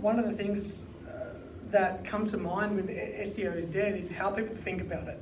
one 0.00 0.18
of 0.18 0.24
the 0.24 0.32
things 0.32 0.84
uh, 1.06 1.34
that 1.70 2.02
come 2.04 2.24
to 2.26 2.38
mind 2.38 2.74
when 2.76 2.86
SEO 2.86 3.54
is 3.54 3.66
dead 3.66 3.94
is 3.94 4.10
how 4.10 4.30
people 4.30 4.54
think 4.54 4.80
about 4.80 5.06
it. 5.06 5.20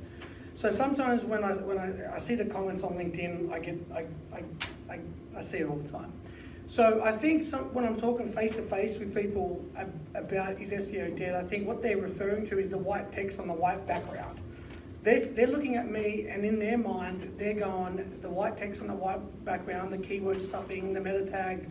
So 0.57 0.71
sometimes 0.71 1.23
when 1.23 1.43
I 1.43 1.53
when 1.53 1.77
I, 1.77 2.15
I 2.15 2.17
see 2.17 2.33
the 2.33 2.45
comments 2.45 2.81
on 2.81 2.93
LinkedIn, 2.93 3.53
I 3.53 3.59
get 3.59 3.77
I, 3.93 4.05
I, 4.33 4.43
I, 4.89 4.99
I 5.37 5.41
see 5.43 5.57
it 5.57 5.69
all 5.69 5.75
the 5.75 5.87
time. 5.87 6.11
So 6.65 6.99
I 7.03 7.11
think 7.11 7.43
some, 7.43 7.71
when 7.75 7.85
I'm 7.85 7.95
talking 7.95 8.27
face 8.31 8.53
to 8.53 8.63
face 8.63 8.97
with 8.97 9.13
people 9.13 9.63
about 10.15 10.59
is 10.59 10.71
SEO 10.71 11.15
dead, 11.15 11.35
I 11.35 11.43
think 11.47 11.67
what 11.67 11.83
they're 11.83 12.01
referring 12.01 12.43
to 12.47 12.57
is 12.57 12.69
the 12.69 12.77
white 12.79 13.11
text 13.11 13.39
on 13.39 13.47
the 13.47 13.53
white 13.53 13.85
background. 13.85 14.41
They're, 15.03 15.25
they're 15.25 15.45
looking 15.45 15.75
at 15.75 15.91
me 15.91 16.25
and 16.27 16.43
in 16.43 16.57
their 16.57 16.79
mind 16.79 17.35
they're 17.37 17.53
going 17.53 18.19
the 18.23 18.29
white 18.29 18.57
text 18.57 18.81
on 18.81 18.87
the 18.87 18.95
white 18.95 19.21
background, 19.45 19.93
the 19.93 19.99
keyword 19.99 20.41
stuffing, 20.41 20.91
the 20.91 20.99
meta 20.99 21.23
tag, 21.23 21.69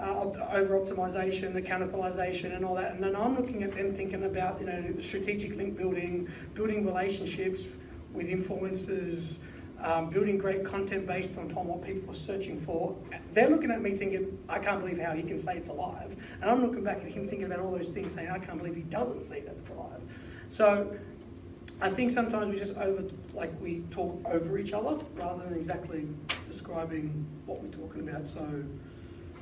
uh, 0.00 0.22
over 0.50 0.80
optimization, 0.80 1.52
the 1.52 1.62
cannibalization, 1.62 2.56
and 2.56 2.64
all 2.64 2.74
that. 2.76 2.94
And 2.94 3.04
then 3.04 3.14
I'm 3.14 3.36
looking 3.36 3.64
at 3.64 3.74
them 3.74 3.92
thinking 3.92 4.24
about 4.24 4.60
you 4.60 4.66
know 4.66 4.94
strategic 4.98 5.56
link 5.56 5.76
building, 5.76 6.26
building 6.54 6.86
relationships 6.86 7.68
with 8.14 8.28
influencers, 8.30 9.38
um, 9.80 10.08
building 10.08 10.38
great 10.38 10.64
content 10.64 11.06
based 11.06 11.36
on, 11.36 11.48
what 11.54 11.82
people 11.82 12.10
are 12.10 12.16
searching 12.16 12.58
for. 12.58 12.96
They're 13.32 13.50
looking 13.50 13.70
at 13.70 13.82
me 13.82 13.90
thinking, 13.90 14.38
I 14.48 14.58
can't 14.58 14.80
believe 14.80 14.98
how 14.98 15.12
he 15.12 15.22
can 15.22 15.36
say 15.36 15.56
it's 15.56 15.68
alive. 15.68 16.16
And 16.40 16.50
I'm 16.50 16.62
looking 16.62 16.82
back 16.82 16.98
at 16.98 17.08
him 17.08 17.28
thinking 17.28 17.44
about 17.44 17.60
all 17.60 17.70
those 17.70 17.92
things, 17.92 18.14
saying, 18.14 18.30
I 18.30 18.38
can't 18.38 18.58
believe 18.58 18.76
he 18.76 18.82
doesn't 18.82 19.22
see 19.22 19.40
that 19.40 19.56
it's 19.58 19.70
alive. 19.70 20.02
So 20.50 20.96
I 21.80 21.90
think 21.90 22.12
sometimes 22.12 22.50
we 22.50 22.56
just 22.56 22.76
over, 22.76 23.04
like 23.34 23.52
we 23.60 23.82
talk 23.90 24.20
over 24.26 24.56
each 24.58 24.72
other 24.72 24.98
rather 25.16 25.44
than 25.44 25.54
exactly 25.56 26.06
describing 26.48 27.26
what 27.46 27.60
we're 27.60 27.68
talking 27.68 28.08
about. 28.08 28.26
So 28.28 28.64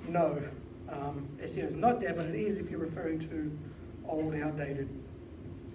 no, 0.08 0.42
um, 0.88 1.28
SEO 1.41 1.69
is 1.69 1.77
not 1.77 2.00
dead, 2.00 2.16
but 2.16 2.27
it 2.27 2.34
is 2.34 2.58
if 2.58 2.70
you're 2.70 2.80
referring 2.80 3.19
to 3.20 3.56
old, 4.06 4.34
outdated, 4.34 4.88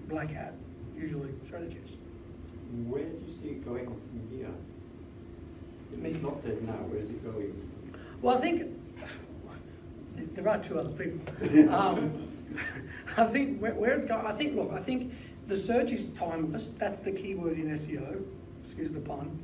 black 0.08 0.32
hat, 0.32 0.56
usually 0.96 1.30
strategies. 1.46 1.97
Where 2.86 3.04
do 3.04 3.18
you 3.26 3.34
see 3.42 3.50
it 3.50 3.66
going 3.66 3.86
from 3.86 4.28
here? 4.32 4.50
It 5.94 6.00
may 6.00 6.12
not 6.12 6.44
dead 6.44 6.62
now, 6.64 6.74
where 6.74 7.02
is 7.02 7.10
it 7.10 7.24
going? 7.24 7.54
Well, 8.22 8.38
I 8.38 8.42
think 8.42 8.74
there 10.16 10.48
are 10.48 10.62
two 10.62 10.80
other 10.80 10.90
people. 10.90 11.20
Um, 11.74 12.28
I 13.18 13.26
think 13.26 13.60
where, 13.60 13.74
where 13.76 13.92
it's 13.92 14.06
going. 14.06 14.26
I 14.26 14.32
think 14.32 14.56
look. 14.56 14.72
I 14.72 14.80
think 14.80 15.14
the 15.48 15.58
search 15.58 15.92
is 15.92 16.06
timeless. 16.14 16.70
That's 16.78 17.00
the 17.00 17.12
key 17.12 17.36
word 17.36 17.58
in 17.58 17.70
SEO. 17.70 18.24
Excuse 18.64 18.92
the 18.92 19.00
pun. 19.00 19.40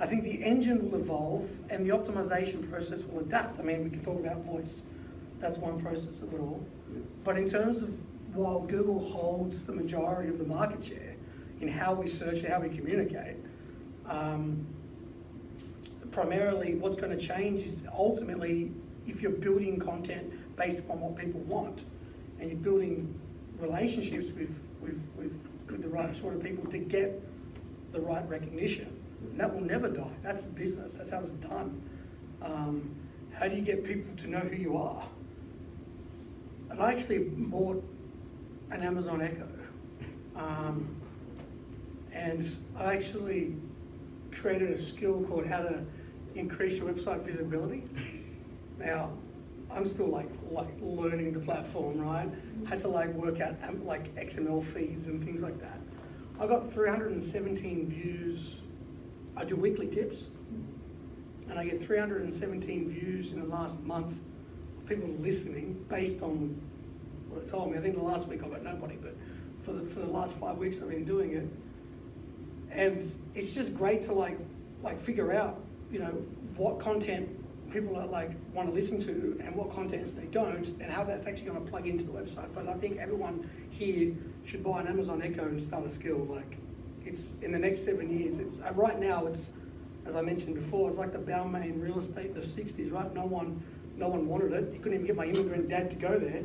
I 0.00 0.06
think 0.06 0.24
the 0.24 0.42
engine 0.44 0.90
will 0.90 1.00
evolve 1.00 1.50
and 1.70 1.84
the 1.84 1.90
optimization 1.90 2.68
process 2.70 3.02
will 3.04 3.20
adapt. 3.20 3.58
I 3.58 3.62
mean, 3.62 3.84
we 3.84 3.90
can 3.90 4.02
talk 4.02 4.18
about 4.20 4.44
voice. 4.44 4.84
That's 5.40 5.58
one 5.58 5.80
process 5.80 6.20
of 6.20 6.32
it 6.32 6.40
all. 6.40 6.64
But 7.24 7.36
in 7.36 7.48
terms 7.48 7.82
of 7.82 7.98
while 8.34 8.60
Google 8.60 9.10
holds 9.10 9.64
the 9.64 9.72
majority 9.72 10.28
of 10.28 10.38
the 10.38 10.44
market 10.44 10.84
share 10.84 11.07
in 11.60 11.68
how 11.68 11.94
we 11.94 12.06
search 12.06 12.40
and 12.40 12.48
how 12.48 12.60
we 12.60 12.68
communicate, 12.68 13.36
um, 14.06 14.66
primarily 16.10 16.74
what's 16.74 16.96
going 16.96 17.16
to 17.16 17.26
change 17.26 17.62
is 17.62 17.82
ultimately 17.96 18.72
if 19.06 19.22
you're 19.22 19.30
building 19.30 19.78
content 19.78 20.32
based 20.56 20.80
upon 20.80 21.00
what 21.00 21.16
people 21.16 21.40
want 21.40 21.84
and 22.40 22.50
you're 22.50 22.58
building 22.58 23.18
relationships 23.58 24.30
with, 24.32 24.60
with, 24.80 25.00
with, 25.16 25.48
with 25.68 25.82
the 25.82 25.88
right 25.88 26.14
sort 26.14 26.34
of 26.34 26.42
people 26.42 26.64
to 26.70 26.78
get 26.78 27.20
the 27.92 28.00
right 28.00 28.26
recognition. 28.28 28.94
And 29.30 29.40
that 29.40 29.52
will 29.52 29.62
never 29.62 29.88
die. 29.88 30.14
That's 30.22 30.42
the 30.42 30.50
business. 30.50 30.94
That's 30.94 31.10
how 31.10 31.20
it's 31.20 31.32
done. 31.32 31.82
Um, 32.42 32.94
how 33.32 33.48
do 33.48 33.56
you 33.56 33.62
get 33.62 33.84
people 33.84 34.14
to 34.16 34.28
know 34.28 34.38
who 34.38 34.56
you 34.56 34.76
are? 34.76 35.06
And 36.70 36.80
I 36.80 36.92
actually 36.92 37.20
bought 37.20 37.82
an 38.70 38.82
Amazon 38.82 39.22
Echo. 39.22 39.48
Um, 40.36 40.97
and 42.18 42.56
I 42.76 42.94
actually 42.94 43.54
created 44.32 44.70
a 44.70 44.78
skill 44.78 45.22
called 45.24 45.46
how 45.46 45.58
to 45.58 45.84
increase 46.34 46.76
your 46.76 46.92
website 46.92 47.22
visibility. 47.22 47.84
Now, 48.78 49.12
I'm 49.70 49.84
still 49.84 50.08
like 50.08 50.28
like 50.50 50.68
learning 50.80 51.32
the 51.32 51.40
platform, 51.40 52.00
right? 52.00 52.28
Had 52.68 52.80
to 52.82 52.88
like 52.88 53.12
work 53.14 53.40
out 53.40 53.56
um, 53.66 53.84
like 53.86 54.14
XML 54.16 54.62
feeds 54.64 55.06
and 55.06 55.22
things 55.22 55.40
like 55.40 55.60
that. 55.60 55.80
I 56.40 56.46
got 56.46 56.70
317 56.72 57.88
views. 57.88 58.60
I 59.36 59.44
do 59.44 59.56
weekly 59.56 59.88
tips, 59.88 60.26
and 61.48 61.58
I 61.58 61.64
get 61.64 61.82
317 61.82 62.88
views 62.88 63.32
in 63.32 63.40
the 63.40 63.46
last 63.46 63.78
month 63.80 64.20
of 64.78 64.86
people 64.88 65.08
listening 65.20 65.84
based 65.88 66.22
on 66.22 66.60
what 67.28 67.42
it 67.42 67.48
told 67.48 67.70
me. 67.70 67.78
I 67.78 67.80
think 67.80 67.94
the 67.94 68.02
last 68.02 68.26
week 68.28 68.42
I 68.44 68.48
got 68.48 68.62
nobody, 68.62 68.96
but 69.00 69.14
for 69.60 69.72
the 69.72 69.84
for 69.84 70.00
the 70.00 70.08
last 70.08 70.36
five 70.36 70.56
weeks 70.56 70.80
I've 70.82 70.90
been 70.90 71.04
doing 71.04 71.34
it 71.34 71.48
and 72.70 73.12
it's 73.34 73.54
just 73.54 73.74
great 73.74 74.02
to 74.02 74.12
like 74.12 74.38
like 74.82 74.98
figure 74.98 75.32
out 75.32 75.60
you 75.90 75.98
know 75.98 76.12
what 76.56 76.78
content 76.78 77.28
people 77.70 77.96
are 77.96 78.06
like 78.06 78.30
want 78.52 78.68
to 78.68 78.74
listen 78.74 79.00
to 79.00 79.38
and 79.44 79.54
what 79.54 79.70
content 79.70 80.16
they 80.18 80.26
don't 80.26 80.68
and 80.80 80.84
how 80.84 81.04
that's 81.04 81.26
actually 81.26 81.46
going 81.46 81.62
to 81.62 81.70
plug 81.70 81.86
into 81.86 82.04
the 82.04 82.12
website. 82.12 82.48
But 82.54 82.68
i 82.68 82.74
think 82.74 82.98
everyone 82.98 83.48
here 83.70 84.14
should 84.44 84.64
buy 84.64 84.80
an 84.80 84.86
amazon 84.86 85.22
echo 85.22 85.44
and 85.44 85.60
start 85.60 85.84
a 85.84 85.88
skill 85.88 86.18
like 86.18 86.56
it's 87.04 87.34
in 87.42 87.52
the 87.52 87.58
next 87.58 87.84
seven 87.84 88.10
years 88.18 88.38
it's 88.38 88.58
uh, 88.60 88.72
right 88.74 88.98
now 88.98 89.26
it's 89.26 89.50
as 90.06 90.16
i 90.16 90.22
mentioned 90.22 90.54
before 90.54 90.88
it's 90.88 90.98
like 90.98 91.12
the 91.12 91.18
balmain 91.18 91.80
real 91.82 91.98
estate 91.98 92.26
in 92.26 92.34
the 92.34 92.40
60s 92.40 92.92
right? 92.92 93.12
No 93.14 93.24
one 93.26 93.62
no 93.96 94.08
one 94.08 94.28
wanted 94.28 94.52
it. 94.52 94.72
You 94.72 94.78
couldn't 94.78 94.94
even 94.94 95.06
get 95.06 95.16
my 95.16 95.24
immigrant 95.24 95.68
dad 95.68 95.90
to 95.90 95.96
go 95.96 96.18
there 96.18 96.42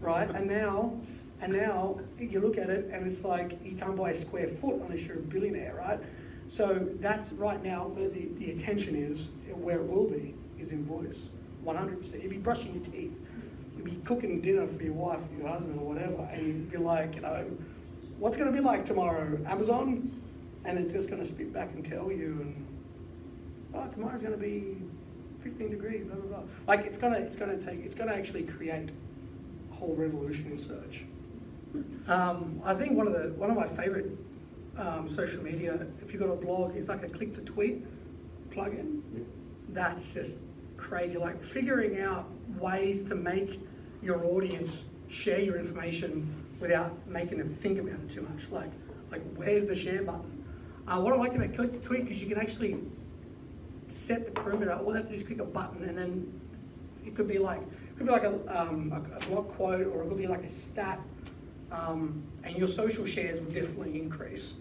right? 0.00 0.28
And 0.30 0.46
now 0.46 0.98
and 1.40 1.52
now 1.52 2.00
you 2.18 2.40
look 2.40 2.56
at 2.56 2.70
it 2.70 2.88
and 2.92 3.06
it's 3.06 3.24
like 3.24 3.58
you 3.62 3.76
can't 3.76 3.96
buy 3.96 4.10
a 4.10 4.14
square 4.14 4.48
foot 4.48 4.80
unless 4.80 5.02
you're 5.02 5.18
a 5.18 5.20
billionaire, 5.20 5.74
right? 5.76 6.00
So 6.48 6.88
that's 7.00 7.32
right 7.32 7.62
now 7.62 7.88
where 7.88 8.08
the, 8.08 8.28
the 8.38 8.52
attention 8.52 8.94
is, 8.94 9.20
where 9.54 9.78
it 9.78 9.86
will 9.86 10.08
be, 10.08 10.34
is 10.58 10.70
in 10.70 10.84
voice. 10.84 11.30
100%. 11.64 12.22
You'd 12.22 12.30
be 12.30 12.38
brushing 12.38 12.74
your 12.74 12.84
teeth. 12.84 13.12
you'd 13.76 13.84
be 13.84 13.96
cooking 14.04 14.40
dinner 14.40 14.66
for 14.66 14.82
your 14.82 14.92
wife 14.92 15.20
or 15.20 15.38
your 15.38 15.48
husband 15.48 15.78
or 15.78 15.94
whatever. 15.94 16.28
And 16.32 16.46
you'd 16.46 16.70
be 16.70 16.78
like, 16.78 17.16
you 17.16 17.22
know, 17.22 17.44
what's 18.18 18.36
going 18.36 18.50
to 18.50 18.56
be 18.56 18.62
like 18.62 18.84
tomorrow? 18.84 19.38
Amazon? 19.46 20.10
And 20.64 20.78
it's 20.78 20.92
just 20.92 21.08
going 21.10 21.20
to 21.20 21.26
spit 21.26 21.52
back 21.52 21.70
and 21.74 21.84
tell 21.84 22.10
you. 22.12 22.38
And 22.40 22.66
oh, 23.74 23.88
tomorrow's 23.88 24.22
going 24.22 24.34
to 24.34 24.40
be 24.40 24.76
15 25.42 25.70
degrees, 25.70 26.04
blah, 26.04 26.16
blah, 26.16 26.38
blah. 26.38 26.48
Like 26.66 26.86
it's 26.86 26.98
going 26.98 27.12
to, 27.12 27.20
it's 27.20 27.36
going 27.36 27.58
to 27.58 27.64
take, 27.64 27.84
it's 27.84 27.94
going 27.94 28.08
to 28.08 28.16
actually 28.16 28.44
create 28.44 28.90
a 29.70 29.74
whole 29.74 29.94
revolution 29.96 30.46
in 30.46 30.58
search. 30.58 31.04
Um, 32.08 32.60
I 32.64 32.74
think 32.74 32.96
one 32.96 33.06
of 33.06 33.12
the 33.12 33.34
one 33.36 33.50
of 33.50 33.56
my 33.56 33.66
favorite 33.66 34.10
um, 34.76 35.08
social 35.08 35.42
media, 35.42 35.86
if 36.02 36.12
you've 36.12 36.22
got 36.22 36.30
a 36.30 36.36
blog, 36.36 36.76
is 36.76 36.88
like 36.88 37.02
a 37.02 37.08
click 37.08 37.34
to 37.34 37.40
tweet 37.40 37.84
plugin. 38.50 39.00
That's 39.70 40.14
just 40.14 40.38
crazy. 40.76 41.16
Like 41.16 41.42
figuring 41.42 42.00
out 42.00 42.28
ways 42.58 43.02
to 43.02 43.14
make 43.14 43.60
your 44.02 44.24
audience 44.24 44.82
share 45.08 45.40
your 45.40 45.56
information 45.56 46.32
without 46.60 46.94
making 47.06 47.38
them 47.38 47.50
think 47.50 47.78
about 47.78 47.94
it 47.94 48.08
too 48.08 48.22
much. 48.22 48.48
Like 48.50 48.70
like 49.10 49.22
where's 49.34 49.64
the 49.64 49.74
share 49.74 50.02
button? 50.02 50.44
Uh, 50.86 51.00
what 51.00 51.12
I 51.12 51.16
like 51.16 51.34
about 51.34 51.52
click 51.54 51.72
to 51.72 51.78
tweet 51.80 52.02
because 52.04 52.22
you 52.22 52.28
can 52.28 52.38
actually 52.38 52.78
set 53.88 54.24
the 54.24 54.32
perimeter. 54.32 54.72
All 54.72 54.92
they 54.92 54.98
have 54.98 55.06
to 55.06 55.10
do 55.10 55.16
is 55.16 55.22
click 55.22 55.40
a 55.40 55.44
button, 55.44 55.84
and 55.88 55.98
then 55.98 56.40
it 57.04 57.14
could 57.14 57.28
be 57.28 57.38
like 57.38 57.60
it 57.60 57.96
could 57.96 58.06
be 58.06 58.12
like 58.12 58.24
a, 58.24 58.34
um, 58.48 58.92
a, 58.92 59.16
a 59.16 59.20
block 59.26 59.48
quote, 59.48 59.86
or 59.86 60.02
it 60.02 60.08
could 60.08 60.18
be 60.18 60.26
like 60.26 60.44
a 60.44 60.48
stat 60.48 61.00
um, 61.72 62.22
and 62.44 62.56
your 62.56 62.68
social 62.68 63.04
shares 63.04 63.40
will 63.40 63.50
definitely 63.52 64.00
increase. 64.00 64.54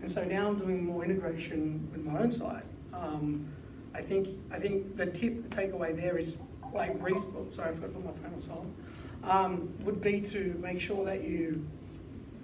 And 0.00 0.10
so 0.10 0.24
now 0.24 0.48
I'm 0.48 0.58
doing 0.58 0.84
more 0.84 1.04
integration 1.04 1.88
with 1.92 2.04
my 2.04 2.20
own 2.20 2.32
site. 2.32 2.64
Um, 2.92 3.46
I 3.94 4.02
think 4.02 4.28
I 4.50 4.58
think 4.58 4.96
the 4.96 5.06
tip 5.06 5.48
the 5.48 5.56
takeaway 5.56 5.94
there 5.94 6.18
is 6.18 6.36
like 6.72 6.92
reasonable. 7.02 7.50
Sorry, 7.50 7.68
I 7.70 7.72
forgot 7.72 7.88
to 7.88 7.92
put 7.94 8.04
my 8.04 8.12
phone 8.12 8.34
on 8.34 8.40
silent. 8.40 8.74
Um, 9.24 9.74
would 9.84 10.00
be 10.00 10.20
to 10.22 10.58
make 10.60 10.80
sure 10.80 11.04
that 11.04 11.22
you 11.22 11.64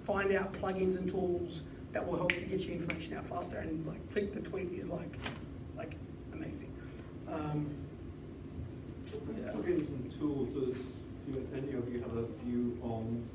find 0.05 0.31
out 0.31 0.53
plugins 0.53 0.97
and 0.97 1.09
tools 1.09 1.63
that 1.91 2.05
will 2.05 2.15
help 2.15 2.33
you 2.33 2.45
get 2.45 2.61
your 2.61 2.75
information 2.75 3.17
out 3.17 3.25
faster. 3.25 3.57
And 3.57 3.85
like 3.85 4.09
click 4.11 4.33
the 4.33 4.41
tweet 4.41 4.71
is 4.71 4.87
like 4.87 5.17
like 5.75 5.95
amazing. 6.33 6.73
Um, 7.27 7.75
yeah. 9.05 9.51
Plugins 9.51 9.87
and 9.89 10.19
tools, 10.19 10.49
does 10.49 10.77
do 11.31 11.47
any 11.53 11.73
of 11.73 11.91
you 11.91 12.01
have 12.01 12.15
a 12.15 12.25
view 12.43 12.77
on 12.81 13.27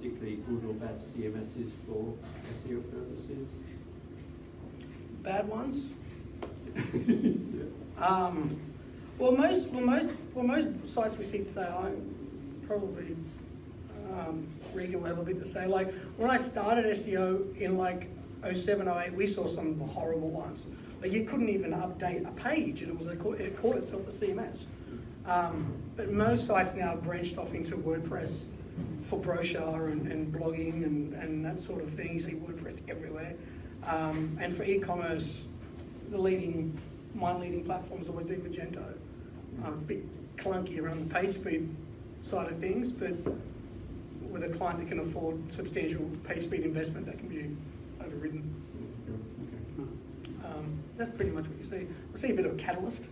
particularly 0.00 0.36
good 0.48 0.64
or 0.64 0.72
bad 0.74 0.98
CMSs 0.98 1.70
for 1.86 2.14
SEO 2.64 2.82
purposes? 2.90 3.48
Bad 5.22 5.48
ones. 5.48 5.86
Um, 8.00 8.58
well, 9.18 9.32
most, 9.32 9.68
well, 9.72 9.84
most, 9.84 10.06
well, 10.32 10.46
most 10.46 10.88
sites 10.88 11.18
we 11.18 11.24
see 11.24 11.44
today, 11.44 11.68
I 11.68 11.90
probably, 12.66 13.14
um, 14.10 14.48
Regan 14.72 15.02
will 15.02 15.06
have 15.06 15.18
a 15.18 15.22
bit 15.22 15.38
to 15.38 15.44
say. 15.44 15.66
Like, 15.66 15.92
when 16.16 16.30
I 16.30 16.38
started 16.38 16.86
SEO 16.86 17.54
in 17.58 17.76
like 17.76 18.08
07, 18.50 18.88
08, 18.88 19.12
we 19.12 19.26
saw 19.26 19.46
some 19.46 19.78
horrible 19.80 20.30
ones. 20.30 20.68
Like, 21.02 21.12
you 21.12 21.24
couldn't 21.24 21.50
even 21.50 21.72
update 21.72 22.26
a 22.26 22.32
page, 22.32 22.80
and 22.80 22.90
it 22.90 22.98
was 22.98 23.08
a, 23.08 23.32
it 23.32 23.54
called 23.54 23.76
itself 23.76 24.08
a 24.08 24.12
CMS. 24.12 24.64
Um, 25.26 25.74
but 25.96 26.10
most 26.10 26.46
sites 26.46 26.72
now 26.72 26.96
branched 26.96 27.36
off 27.36 27.52
into 27.52 27.76
WordPress 27.76 28.46
for 29.02 29.18
brochure 29.18 29.88
and, 29.88 30.10
and 30.10 30.32
blogging 30.32 30.84
and, 30.84 31.14
and 31.14 31.44
that 31.44 31.58
sort 31.58 31.82
of 31.82 31.90
thing. 31.90 32.14
You 32.14 32.20
see 32.20 32.32
WordPress 32.32 32.80
everywhere. 32.88 33.34
Um, 33.86 34.36
and 34.40 34.54
for 34.54 34.64
e-commerce, 34.64 35.46
the 36.10 36.18
leading, 36.18 36.78
my 37.14 37.36
leading 37.36 37.64
platform 37.64 38.00
has 38.00 38.08
always 38.08 38.26
been 38.26 38.40
Magento. 38.40 38.94
Um, 39.64 39.72
a 39.72 39.76
bit 39.76 40.36
clunky 40.36 40.80
around 40.80 41.08
the 41.08 41.14
page 41.14 41.32
speed 41.32 41.68
side 42.22 42.50
of 42.50 42.58
things, 42.58 42.92
but 42.92 43.14
with 44.30 44.44
a 44.44 44.48
client 44.48 44.78
that 44.80 44.88
can 44.88 45.00
afford 45.00 45.52
substantial 45.52 46.08
page 46.24 46.42
speed 46.42 46.62
investment, 46.62 47.06
that 47.06 47.18
can 47.18 47.28
be 47.28 47.56
overridden. 48.04 48.54
Um, 50.44 50.82
that's 50.96 51.10
pretty 51.10 51.30
much 51.30 51.48
what 51.48 51.58
you 51.58 51.64
see. 51.64 51.86
I 52.14 52.16
see 52.16 52.30
a 52.30 52.34
bit 52.34 52.46
of 52.46 52.56
Catalyst, 52.56 53.08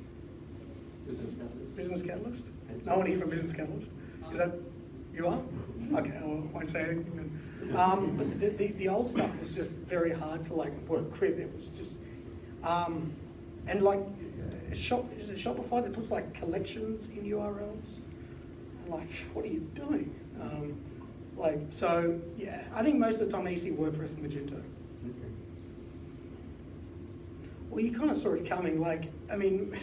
Business 1.09 1.35
catalyst. 1.37 1.77
Business 1.77 2.03
Catalyst. 2.03 2.47
No 2.85 2.99
one 2.99 3.07
here 3.07 3.19
from 3.19 3.31
Business 3.31 3.53
Catalyst. 3.53 3.89
Is 4.31 4.37
that 4.37 4.55
you 5.19 5.27
are? 5.27 5.43
Okay, 5.99 6.17
I 6.17 6.25
won't 6.25 6.69
say 6.69 6.83
anything 6.83 7.17
then. 7.17 7.77
Um, 7.77 8.17
but 8.17 8.41
the, 8.41 8.51
the, 8.51 8.69
the 8.73 8.89
old 8.89 9.09
stuff 9.09 9.39
was 9.41 9.55
just 9.55 9.73
very 9.73 10.13
hard 10.13 10.45
to 10.47 10.55
like 10.55 10.73
work 10.89 11.21
with. 11.21 11.39
It 11.39 11.53
was 11.53 11.67
just, 11.67 11.99
um, 12.63 13.13
and 13.67 13.83
like 13.83 14.01
uh, 14.01 14.75
shop 14.75 15.05
is 15.19 15.29
it 15.29 15.37
Shopify 15.37 15.83
that 15.83 15.93
puts 15.93 16.11
like 16.11 16.33
collections 16.35 17.09
in 17.09 17.25
URLs. 17.25 17.99
And 18.85 18.91
like, 18.91 19.13
what 19.35 19.45
are 19.45 19.49
you 19.49 19.69
doing? 19.75 20.15
Um, 20.41 20.81
like, 21.37 21.59
so 21.71 22.21
yeah, 22.37 22.65
I 22.73 22.83
think 22.83 22.97
most 22.97 23.21
of 23.21 23.31
the 23.31 23.37
time 23.37 23.47
you 23.49 23.57
see 23.57 23.71
WordPress 23.71 24.15
and 24.17 24.25
Magento. 24.25 24.53
Okay. 24.53 25.33
Well, 27.71 27.81
you 27.81 27.93
kind 27.93 28.11
of 28.11 28.17
saw 28.17 28.33
it 28.33 28.47
coming. 28.47 28.81
Like, 28.81 29.11
I 29.31 29.37
mean, 29.37 29.77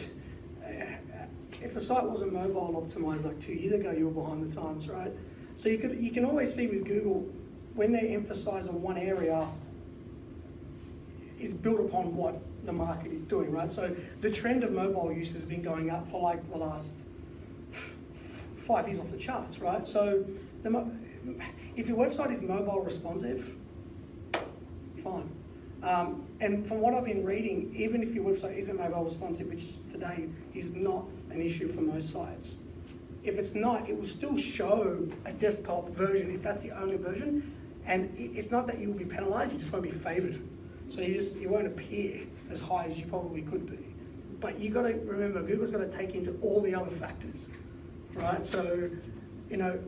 if 1.61 1.75
a 1.75 1.81
site 1.81 2.03
wasn't 2.03 2.33
mobile 2.33 2.85
optimized 2.87 3.25
like 3.25 3.39
two 3.39 3.53
years 3.53 3.73
ago, 3.73 3.91
you 3.91 4.07
were 4.07 4.23
behind 4.23 4.51
the 4.51 4.55
times, 4.55 4.87
right? 4.87 5.11
So 5.57 5.69
you 5.69 5.77
could 5.77 5.99
you 5.99 6.11
can 6.11 6.25
always 6.25 6.53
see 6.53 6.67
with 6.67 6.85
Google 6.85 7.25
when 7.75 7.91
they 7.91 8.13
emphasize 8.13 8.67
on 8.67 8.81
one 8.81 8.97
area, 8.97 9.47
it's 11.39 11.53
built 11.53 11.79
upon 11.79 12.15
what 12.15 12.39
the 12.65 12.73
market 12.73 13.11
is 13.11 13.21
doing, 13.21 13.51
right? 13.51 13.69
So 13.69 13.95
the 14.21 14.31
trend 14.31 14.63
of 14.63 14.71
mobile 14.71 15.11
use 15.11 15.31
has 15.33 15.45
been 15.45 15.61
going 15.61 15.89
up 15.89 16.07
for 16.07 16.21
like 16.21 16.49
the 16.49 16.57
last 16.57 16.93
five 18.55 18.87
years 18.87 18.99
off 18.99 19.11
the 19.11 19.17
charts, 19.17 19.59
right? 19.59 19.85
So 19.85 20.25
if 21.75 21.87
your 21.87 21.97
website 21.97 22.31
is 22.31 22.41
mobile 22.41 22.81
responsive, 22.81 23.55
fine. 25.03 25.29
Um, 25.83 26.25
and 26.41 26.65
from 26.65 26.81
what 26.81 26.95
I've 26.95 27.05
been 27.05 27.23
reading, 27.23 27.71
even 27.75 28.01
if 28.01 28.15
your 28.15 28.23
website 28.23 28.57
isn't 28.57 28.77
mobile 28.77 29.03
responsive, 29.03 29.47
which 29.47 29.73
today 29.91 30.29
is 30.55 30.73
not 30.73 31.05
an 31.29 31.41
issue 31.41 31.67
for 31.67 31.81
most 31.81 32.11
sites, 32.11 32.57
if 33.25 33.39
it's 33.39 33.55
not, 33.55 33.89
it 33.89 33.97
will 33.97 34.05
still 34.05 34.37
show 34.37 35.07
a 35.25 35.31
desktop 35.31 35.89
version 35.89 36.29
if 36.29 36.43
that's 36.43 36.61
the 36.61 36.71
only 36.71 36.97
version. 36.97 37.51
And 37.85 38.13
it's 38.17 38.51
not 38.51 38.67
that 38.67 38.79
you 38.79 38.91
will 38.91 38.97
be 38.97 39.05
penalized, 39.05 39.51
you 39.51 39.57
just 39.57 39.71
won't 39.71 39.83
be 39.83 39.91
favored. 39.91 40.39
So 40.89 41.01
you 41.01 41.13
just 41.13 41.35
you 41.37 41.49
won't 41.49 41.67
appear 41.67 42.27
as 42.49 42.61
high 42.61 42.85
as 42.85 42.99
you 42.99 43.05
probably 43.07 43.41
could 43.41 43.65
be. 43.69 43.83
But 44.39 44.59
you 44.59 44.69
got 44.69 44.83
to 44.83 44.93
remember, 44.93 45.41
Google's 45.41 45.71
got 45.71 45.79
to 45.79 45.97
take 45.97 46.13
into 46.13 46.37
all 46.41 46.61
the 46.61 46.75
other 46.75 46.91
factors, 46.91 47.49
right? 48.13 48.45
So, 48.45 48.89
you 49.49 49.57
know, 49.57 49.79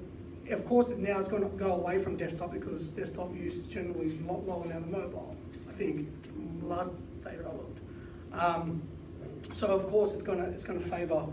of 0.49 0.65
course 0.65 0.89
now 0.95 1.19
it's 1.19 1.29
going 1.29 1.43
to 1.43 1.55
go 1.57 1.75
away 1.75 1.99
from 1.99 2.15
desktop 2.15 2.51
because 2.51 2.89
desktop 2.89 3.35
use 3.35 3.57
is 3.57 3.67
generally 3.67 4.17
a 4.23 4.31
lot 4.31 4.47
lower 4.47 4.65
now 4.65 4.79
than 4.79 4.91
mobile. 4.91 5.35
I 5.69 5.73
think 5.73 6.09
last 6.63 6.91
data 7.23 7.43
I 7.45 7.51
looked. 7.51 7.81
Um, 8.33 8.81
so 9.51 9.67
of 9.67 9.87
course 9.87 10.13
it's 10.13 10.23
going 10.23 10.39
to 10.39 10.45
it's 10.45 10.63
going 10.63 10.79
to 10.79 10.89
favour 10.89 11.25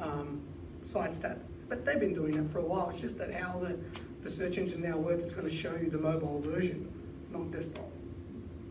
um, 0.00 0.40
sites 0.82 1.18
that, 1.18 1.38
but 1.68 1.84
they've 1.84 2.00
been 2.00 2.14
doing 2.14 2.32
that 2.36 2.50
for 2.50 2.58
a 2.58 2.64
while. 2.64 2.90
It's 2.90 3.00
just 3.00 3.18
that 3.18 3.32
how 3.32 3.58
the, 3.58 3.78
the 4.22 4.30
search 4.30 4.58
engine 4.58 4.82
now 4.82 4.96
work, 4.96 5.20
it's 5.20 5.32
going 5.32 5.48
to 5.48 5.54
show 5.54 5.74
you 5.76 5.90
the 5.90 5.98
mobile 5.98 6.40
version, 6.40 6.90
not 7.30 7.50
desktop. 7.50 7.88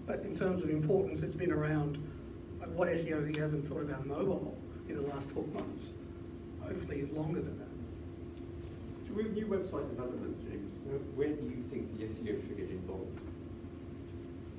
But 0.05 0.21
in 0.21 0.35
terms 0.35 0.63
of 0.63 0.69
importance, 0.69 1.21
it's 1.23 1.33
been 1.33 1.51
around. 1.51 1.97
Like 2.59 2.69
what 2.69 2.89
SEO 2.89 3.33
he 3.33 3.39
hasn't 3.39 3.67
thought 3.67 3.81
about 3.81 4.05
mobile 4.05 4.57
in 4.89 4.95
the 4.95 5.01
last 5.03 5.29
12 5.29 5.53
months? 5.53 5.89
Hopefully 6.61 7.07
longer 7.13 7.41
than 7.41 7.57
that. 7.59 9.07
So 9.07 9.13
with 9.13 9.33
new 9.33 9.45
website 9.45 9.89
development, 9.89 10.41
James, 10.43 10.71
where 11.15 11.29
do 11.29 11.43
you 11.43 11.63
think 11.71 11.97
the 11.97 12.05
SEO 12.05 12.41
should 12.47 12.57
get 12.57 12.69
involved? 12.69 13.19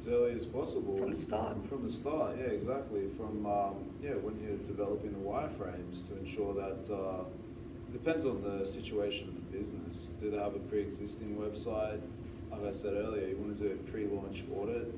as 0.01 0.09
early 0.09 0.33
as 0.33 0.47
possible. 0.47 0.97
From 0.97 1.11
the 1.11 1.17
start. 1.17 1.57
From 1.69 1.83
the 1.83 1.89
start, 1.89 2.37
yeah, 2.39 2.47
exactly. 2.47 3.09
From 3.17 3.45
um, 3.45 3.75
yeah, 4.03 4.13
when 4.13 4.41
you're 4.41 4.57
developing 4.65 5.13
the 5.13 5.19
wireframes 5.19 6.09
to 6.09 6.17
ensure 6.17 6.55
that 6.55 6.91
uh, 6.93 7.25
it 7.25 7.40
depends 7.93 8.25
on 8.25 8.43
the 8.43 8.65
situation 8.65 9.29
of 9.29 9.35
the 9.35 9.59
business. 9.59 10.15
Do 10.21 10.31
they 10.31 10.39
have 10.39 10.55
a 10.55 10.59
pre-existing 10.59 11.37
website? 11.37 12.01
Like 12.51 12.65
I 12.67 12.71
said 12.71 12.95
earlier, 12.95 13.29
you 13.29 13.37
want 13.37 13.57
to 13.57 13.63
do 13.63 13.73
a 13.73 13.91
pre-launch 13.91 14.45
audit, 14.55 14.93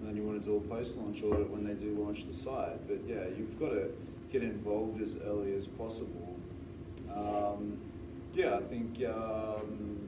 and 0.00 0.08
then 0.08 0.16
you 0.16 0.22
want 0.22 0.42
to 0.42 0.48
do 0.48 0.56
a 0.56 0.60
post-launch 0.60 1.22
audit 1.22 1.48
when 1.50 1.64
they 1.64 1.74
do 1.74 1.94
launch 1.98 2.26
the 2.26 2.32
site. 2.32 2.86
But 2.86 2.98
yeah, 3.06 3.24
you've 3.36 3.58
got 3.58 3.70
to 3.70 3.90
get 4.30 4.42
involved 4.42 5.00
as 5.00 5.16
early 5.26 5.54
as 5.54 5.66
possible. 5.66 6.36
Um, 7.14 7.78
yeah, 8.34 8.56
I 8.56 8.60
think 8.60 9.02
um, 9.04 9.98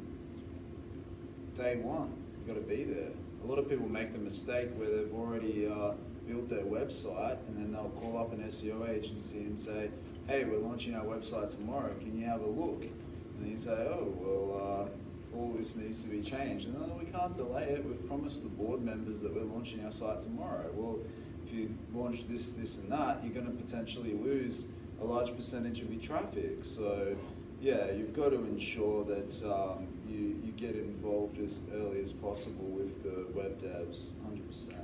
day 1.56 1.76
one, 1.76 2.12
you've 2.36 2.46
got 2.46 2.54
to 2.54 2.68
be 2.68 2.84
there. 2.84 3.10
A 3.42 3.46
lot 3.46 3.58
of 3.58 3.68
people 3.68 3.88
make 3.88 4.12
the 4.12 4.18
mistake 4.18 4.68
where 4.76 4.90
they've 4.90 5.14
already 5.14 5.66
uh, 5.66 5.92
built 6.28 6.48
their 6.48 6.64
website 6.64 7.38
and 7.48 7.56
then 7.56 7.72
they'll 7.72 7.90
call 8.00 8.18
up 8.18 8.32
an 8.32 8.40
SEO 8.44 8.88
agency 8.88 9.38
and 9.38 9.58
say, 9.58 9.90
hey, 10.30 10.44
we're 10.44 10.58
launching 10.58 10.94
our 10.94 11.04
website 11.04 11.48
tomorrow, 11.48 11.92
can 11.98 12.16
you 12.16 12.24
have 12.24 12.40
a 12.40 12.46
look? 12.46 12.84
And 12.84 13.50
you 13.50 13.58
say, 13.58 13.72
oh, 13.72 14.14
well, 14.20 14.86
uh, 14.86 15.36
all 15.36 15.52
this 15.58 15.74
needs 15.74 16.04
to 16.04 16.08
be 16.08 16.20
changed. 16.20 16.68
And 16.68 16.96
we 16.96 17.06
can't 17.06 17.34
delay 17.34 17.64
it. 17.64 17.84
We've 17.84 18.06
promised 18.06 18.44
the 18.44 18.48
board 18.48 18.80
members 18.80 19.20
that 19.22 19.34
we're 19.34 19.42
launching 19.42 19.84
our 19.84 19.90
site 19.90 20.20
tomorrow. 20.20 20.70
Well, 20.72 21.00
if 21.44 21.52
you 21.52 21.74
launch 21.92 22.28
this, 22.28 22.52
this, 22.52 22.78
and 22.78 22.92
that, 22.92 23.24
you're 23.24 23.34
going 23.34 23.46
to 23.46 23.52
potentially 23.60 24.12
lose 24.12 24.66
a 25.00 25.04
large 25.04 25.34
percentage 25.34 25.80
of 25.80 25.90
your 25.92 26.00
traffic. 26.00 26.58
So, 26.62 27.16
yeah, 27.60 27.90
you've 27.90 28.14
got 28.14 28.28
to 28.28 28.36
ensure 28.36 29.04
that 29.06 29.42
um, 29.44 29.88
you, 30.08 30.40
you 30.44 30.52
get 30.56 30.76
involved 30.76 31.40
as 31.40 31.58
early 31.74 32.00
as 32.00 32.12
possible 32.12 32.66
with 32.66 33.02
the 33.02 33.26
web 33.36 33.58
devs, 33.58 34.12
100%. 34.30 34.76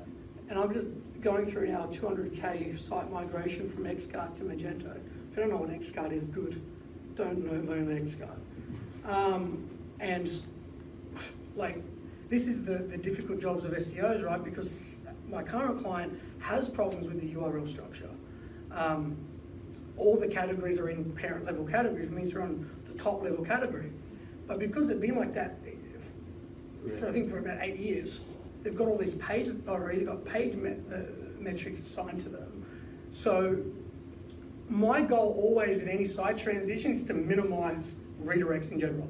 And 0.48 0.58
I'm 0.58 0.72
just 0.72 0.88
going 1.20 1.46
through 1.46 1.68
now 1.68 1.86
200k 1.86 2.76
site 2.76 3.12
migration 3.12 3.68
from 3.68 3.84
Xcart 3.84 4.34
to 4.36 4.42
Magento. 4.42 4.95
You 5.36 5.42
don't 5.42 5.50
know 5.50 5.58
what 5.58 5.70
Xcart 5.70 6.12
is, 6.12 6.24
good. 6.24 6.62
Don't 7.14 7.44
know 7.44 7.70
learn 7.70 7.86
Xcart. 7.88 8.38
Um, 9.04 9.68
and 10.00 10.30
like, 11.54 11.82
this 12.30 12.48
is 12.48 12.64
the, 12.64 12.78
the 12.78 12.96
difficult 12.96 13.38
jobs 13.38 13.66
of 13.66 13.72
SEOs, 13.72 14.24
right? 14.24 14.42
Because 14.42 15.02
my 15.28 15.42
current 15.42 15.82
client 15.82 16.18
has 16.38 16.68
problems 16.68 17.06
with 17.06 17.20
the 17.20 17.34
URL 17.34 17.68
structure. 17.68 18.08
Um, 18.70 19.18
all 19.98 20.16
the 20.16 20.26
categories 20.28 20.78
are 20.78 20.88
in 20.88 21.12
parent 21.12 21.44
level 21.44 21.66
categories, 21.66 22.10
means 22.10 22.32
they're 22.32 22.42
on 22.42 22.70
the 22.86 22.94
top 22.94 23.22
level 23.22 23.44
category. 23.44 23.92
But 24.46 24.58
because 24.58 24.88
it's 24.88 25.00
been 25.00 25.16
like 25.16 25.34
that 25.34 25.58
for 26.98 27.08
I 27.08 27.12
think 27.12 27.28
for 27.28 27.38
about 27.38 27.58
eight 27.60 27.76
years, 27.76 28.20
they've 28.62 28.76
got 28.76 28.88
all 28.88 28.96
these 28.96 29.14
page 29.14 29.48
authority, 29.48 29.98
they've 29.98 30.06
got 30.06 30.24
page 30.24 30.54
uh, 30.54 30.98
metrics 31.38 31.80
assigned 31.80 32.20
to 32.20 32.28
them. 32.30 32.64
So 33.10 33.62
my 34.68 35.00
goal 35.00 35.34
always 35.38 35.82
in 35.82 35.88
any 35.88 36.04
site 36.04 36.36
transition 36.36 36.92
is 36.92 37.04
to 37.04 37.14
minimize 37.14 37.94
redirects 38.24 38.72
in 38.72 38.80
general. 38.80 39.08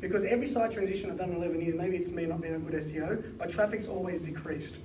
Because 0.00 0.24
every 0.24 0.46
site 0.46 0.72
transition 0.72 1.10
I've 1.10 1.18
done 1.18 1.30
in 1.30 1.36
11 1.36 1.60
years, 1.60 1.74
maybe 1.74 1.96
it's 1.96 2.10
me 2.10 2.26
not 2.26 2.40
being 2.40 2.54
a 2.54 2.58
good 2.58 2.74
SEO, 2.74 3.38
but 3.38 3.50
traffic's 3.50 3.86
always 3.86 4.20
decreased 4.20 4.78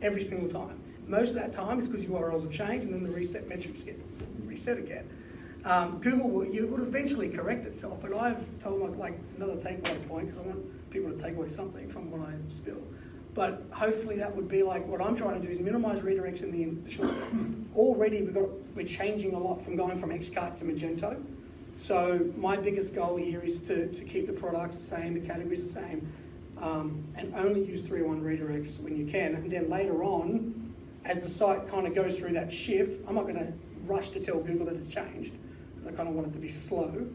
every 0.00 0.20
single 0.20 0.48
time. 0.48 0.80
Most 1.06 1.30
of 1.30 1.34
that 1.36 1.52
time 1.52 1.78
is 1.78 1.86
because 1.86 2.06
URLs 2.06 2.42
have 2.42 2.50
changed 2.50 2.86
and 2.86 2.94
then 2.94 3.02
the 3.02 3.10
reset 3.10 3.46
metrics 3.48 3.82
get 3.82 4.00
reset 4.44 4.78
again. 4.78 5.08
Um, 5.64 5.98
Google 6.00 6.30
will, 6.30 6.46
you 6.46 6.66
would 6.66 6.80
eventually 6.80 7.28
correct 7.28 7.64
itself, 7.64 7.98
but 8.00 8.14
I've 8.14 8.58
told 8.58 8.80
my, 8.80 8.88
like 8.96 9.18
another 9.36 9.56
takeaway 9.56 10.08
point 10.08 10.28
because 10.28 10.44
I 10.44 10.48
want 10.48 10.90
people 10.90 11.10
to 11.10 11.18
take 11.18 11.36
away 11.36 11.48
something 11.48 11.88
from 11.88 12.10
what 12.10 12.28
I 12.28 12.34
spill. 12.50 12.82
But 13.34 13.64
hopefully 13.72 14.16
that 14.16 14.34
would 14.34 14.48
be 14.48 14.62
like 14.62 14.86
what 14.86 15.00
I'm 15.00 15.16
trying 15.16 15.40
to 15.40 15.46
do 15.46 15.52
is 15.52 15.58
minimize 15.58 16.02
redirects 16.02 16.42
in 16.42 16.52
the 16.52 16.90
short 16.90 17.10
term. 17.18 17.68
Already 17.74 18.22
we've 18.22 18.34
got 18.34 18.48
we're 18.76 18.86
changing 18.86 19.34
a 19.34 19.38
lot 19.38 19.60
from 19.60 19.76
going 19.76 19.98
from 19.98 20.10
Xcart 20.10 20.56
to 20.58 20.64
Magento. 20.64 21.22
So 21.76 22.30
my 22.36 22.56
biggest 22.56 22.94
goal 22.94 23.16
here 23.16 23.40
is 23.40 23.60
to, 23.62 23.92
to 23.92 24.04
keep 24.04 24.28
the 24.28 24.32
products 24.32 24.76
the 24.76 24.84
same, 24.84 25.14
the 25.14 25.26
categories 25.26 25.66
the 25.66 25.80
same, 25.80 26.12
um, 26.60 27.02
and 27.16 27.34
only 27.34 27.64
use 27.64 27.82
301 27.82 28.22
redirects 28.22 28.80
when 28.80 28.96
you 28.96 29.04
can. 29.04 29.34
And 29.34 29.50
then 29.50 29.68
later 29.68 30.04
on, 30.04 30.72
as 31.04 31.24
the 31.24 31.28
site 31.28 31.68
kind 31.68 31.86
of 31.86 31.94
goes 31.94 32.16
through 32.16 32.32
that 32.34 32.52
shift, 32.52 33.00
I'm 33.08 33.16
not 33.16 33.24
going 33.24 33.36
to 33.36 33.52
rush 33.86 34.10
to 34.10 34.20
tell 34.20 34.38
Google 34.38 34.66
that 34.66 34.76
it's 34.76 34.86
changed 34.86 35.34
I 35.86 35.92
kind 35.92 36.08
of 36.08 36.14
want 36.14 36.28
it 36.28 36.32
to 36.32 36.38
be 36.38 36.48
slow. 36.48 37.06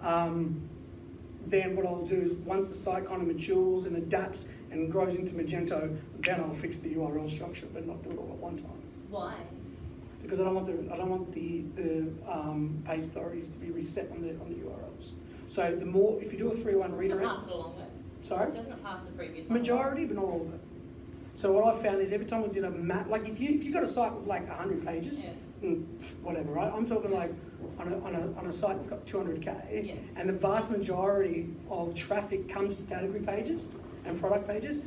Um, 0.00 0.68
then 1.46 1.76
what 1.76 1.86
I'll 1.86 2.04
do 2.04 2.16
is 2.16 2.32
once 2.32 2.68
the 2.68 2.74
site 2.74 3.06
kind 3.06 3.22
of 3.22 3.28
matures 3.28 3.84
and 3.86 3.96
adapts 3.96 4.46
and 4.70 4.90
grows 4.90 5.16
into 5.16 5.34
Magento, 5.34 5.96
then 6.20 6.40
I'll 6.40 6.52
fix 6.52 6.76
the 6.78 6.94
URL 6.94 7.28
structure, 7.28 7.66
but 7.72 7.86
not 7.86 8.02
do 8.02 8.10
it 8.10 8.18
all 8.18 8.30
at 8.32 8.38
one 8.38 8.56
time. 8.56 8.82
Why? 9.10 9.34
Because 10.22 10.40
I 10.40 10.44
don't 10.44 10.54
want 10.54 10.66
the 10.66 10.92
I 10.92 10.96
don't 10.96 11.10
want 11.10 11.32
the 11.32 11.62
the 11.74 12.08
um, 12.30 12.82
page 12.86 13.04
authorities 13.06 13.48
to 13.48 13.58
be 13.58 13.70
reset 13.70 14.10
on 14.10 14.20
the 14.22 14.30
on 14.40 14.48
the 14.50 14.56
URLs. 14.56 15.10
So 15.46 15.74
the 15.74 15.86
more 15.86 16.20
if 16.20 16.32
you 16.32 16.38
do 16.38 16.50
a 16.50 16.54
three 16.54 16.74
one 16.74 16.90
Doesn't 16.90 16.98
redirect, 16.98 17.28
pass 17.28 17.46
it 17.46 17.50
along 17.52 17.74
though? 17.78 17.84
sorry, 18.28 18.52
Doesn't 18.52 18.72
it 18.72 18.84
pass 18.84 19.04
the 19.04 19.12
previous 19.12 19.48
one? 19.48 19.58
majority, 19.58 20.04
but 20.04 20.16
not 20.16 20.24
all 20.24 20.42
of 20.42 20.52
it. 20.54 20.60
So 21.34 21.52
what 21.52 21.72
I 21.74 21.78
found 21.82 22.00
is 22.00 22.10
every 22.12 22.26
time 22.26 22.42
we 22.42 22.48
did 22.48 22.64
a 22.64 22.70
map, 22.70 23.08
like 23.08 23.28
if 23.28 23.40
you 23.40 23.50
if 23.54 23.64
you 23.64 23.72
got 23.72 23.84
a 23.84 23.86
site 23.86 24.12
with 24.12 24.26
like 24.26 24.48
hundred 24.48 24.84
pages, 24.84 25.20
Yeah. 25.20 25.70
whatever, 26.22 26.52
right? 26.52 26.70
I'm 26.72 26.86
talking 26.86 27.12
like 27.12 27.32
on 27.78 27.92
a, 27.92 27.98
on 28.00 28.14
a, 28.14 28.38
on 28.38 28.46
a 28.46 28.52
site 28.52 28.74
that's 28.74 28.86
got 28.88 29.06
200k, 29.06 29.86
Yeah. 29.86 29.94
and 30.16 30.28
the 30.28 30.32
vast 30.32 30.70
majority 30.70 31.48
of 31.70 31.94
traffic 31.94 32.48
comes 32.48 32.76
to 32.76 32.82
category 32.84 33.20
pages 33.20 33.68
and 34.08 34.18
product 34.20 34.48
pages. 34.48 34.80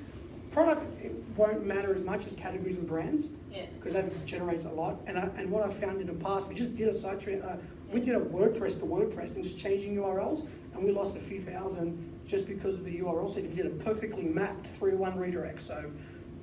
Product 0.52 0.84
it 1.04 1.14
won't 1.38 1.66
matter 1.66 1.94
as 1.96 2.04
much 2.04 2.26
as 2.26 2.34
categories 2.34 2.76
and 2.76 2.86
brands 2.88 3.30
Yeah. 3.52 3.66
because 3.76 3.94
that 3.94 4.26
generates 4.26 4.66
a 4.66 4.70
lot. 4.70 5.00
And, 5.08 5.18
I, 5.18 5.30
and 5.38 5.50
what 5.50 5.64
I 5.68 5.72
found 5.72 6.02
in 6.02 6.08
the 6.08 6.14
past, 6.14 6.50
we 6.50 6.56
just 6.56 6.76
did 6.76 6.90
a 6.90 6.94
site, 6.94 7.26
uh, 7.42 7.56
we 7.92 8.02
did 8.02 8.16
a 8.16 8.20
WordPress 8.20 8.80
to 8.80 8.86
WordPress 8.86 9.36
and 9.36 9.44
just 9.44 9.58
changing 9.58 9.96
URLs, 9.96 10.46
and 10.74 10.84
we 10.84 10.92
lost 10.92 11.16
a 11.16 11.20
few 11.20 11.40
thousand 11.40 12.10
just 12.26 12.48
because 12.48 12.80
of 12.80 12.86
the 12.86 13.00
URL. 13.00 13.30
So 13.30 13.42
we 13.42 13.48
did 13.48 13.66
a 13.66 13.70
perfectly 13.70 14.24
mapped 14.24 14.68
301 14.68 15.18
redirect. 15.18 15.60
So 15.62 15.90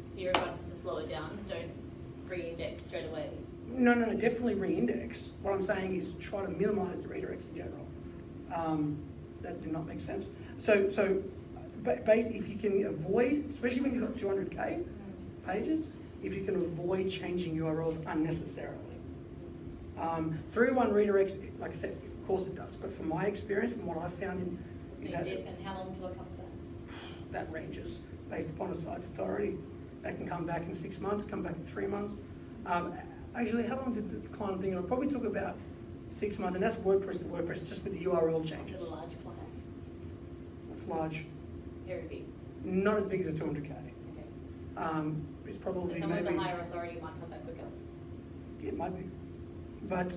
So 0.06 0.18
your 0.18 0.30
advice 0.30 0.60
is 0.64 0.70
to 0.70 0.76
slow 0.76 0.98
it 0.98 1.08
down, 1.10 1.38
don't 1.48 1.70
re-index 2.28 2.82
straight 2.86 3.06
away. 3.06 3.30
no, 3.66 3.92
no, 3.94 4.06
no, 4.06 4.14
definitely 4.14 4.54
re-index. 4.54 5.30
What 5.42 5.52
I'm 5.52 5.62
saying 5.62 5.96
is 5.96 6.12
try 6.14 6.42
to 6.42 6.48
minimise 6.48 7.00
the 7.00 7.08
redirects 7.08 7.48
in 7.50 7.56
general. 7.56 7.86
Um, 8.54 8.98
that 9.42 9.62
did 9.62 9.70
not 9.72 9.86
make 9.86 10.00
sense. 10.00 10.24
So, 10.58 10.88
so, 10.88 11.22
if 11.96 12.48
you 12.48 12.56
can 12.56 12.86
avoid, 12.86 13.44
especially 13.50 13.82
when 13.82 13.94
you've 13.94 14.02
got 14.02 14.14
200k 14.16 14.84
pages, 15.46 15.88
if 16.22 16.34
you 16.34 16.44
can 16.44 16.56
avoid 16.56 17.08
changing 17.08 17.56
URLs 17.56 18.04
unnecessarily. 18.06 18.78
Um, 19.98 20.38
301 20.50 20.90
redirects, 20.92 21.36
like 21.58 21.70
I 21.70 21.74
said, 21.74 21.90
of 21.90 22.26
course 22.26 22.44
it 22.44 22.54
does, 22.54 22.76
but 22.76 22.92
from 22.92 23.08
my 23.08 23.24
experience, 23.24 23.72
from 23.72 23.86
what 23.86 23.98
I've 23.98 24.14
found 24.14 24.40
in, 24.40 24.58
So 25.04 25.12
that 25.12 25.24
dip, 25.24 25.46
and 25.46 25.66
how 25.66 25.78
long 25.78 25.94
till 25.94 26.08
it 26.08 26.16
comes 26.16 26.32
back? 26.32 26.46
that 27.32 27.52
ranges 27.52 28.00
based 28.30 28.50
upon 28.50 28.70
a 28.70 28.74
site's 28.74 29.06
authority. 29.06 29.56
That 30.02 30.16
can 30.16 30.28
come 30.28 30.46
back 30.46 30.62
in 30.62 30.72
six 30.72 31.00
months, 31.00 31.24
come 31.24 31.42
back 31.42 31.56
in 31.56 31.64
three 31.66 31.86
months. 31.86 32.14
Um, 32.66 32.94
actually, 33.34 33.66
how 33.66 33.76
long 33.76 33.92
did 33.92 34.08
the 34.10 34.28
client 34.28 34.60
think? 34.60 34.74
It 34.74 34.86
probably 34.86 35.08
took 35.08 35.24
about 35.24 35.56
six 36.06 36.38
months, 36.38 36.54
and 36.54 36.62
that's 36.62 36.76
WordPress 36.76 37.18
to 37.18 37.24
WordPress, 37.24 37.68
just 37.68 37.82
with 37.82 37.98
the 37.98 38.04
URL 38.04 38.46
changes. 38.46 38.84
the 38.84 38.90
large 38.90 39.10
client, 39.22 39.40
It's 40.72 40.86
large, 40.86 41.24
very 41.88 42.02
big, 42.02 42.24
not 42.64 42.98
as 42.98 43.06
big 43.06 43.20
as 43.22 43.26
a 43.28 43.32
200k. 43.32 43.64
okay. 43.64 43.80
Um, 44.76 45.26
it's 45.46 45.56
So 45.56 45.62
probably 45.62 46.00
with 46.00 46.06
maybe 46.08 46.36
a 46.36 46.38
higher 46.38 46.60
authority 46.60 46.98
might 47.02 47.18
come 47.20 47.30
back 47.30 47.42
quicker. 47.44 47.64
it 48.62 48.76
might 48.76 48.96
be, 48.96 49.04
but 49.88 50.14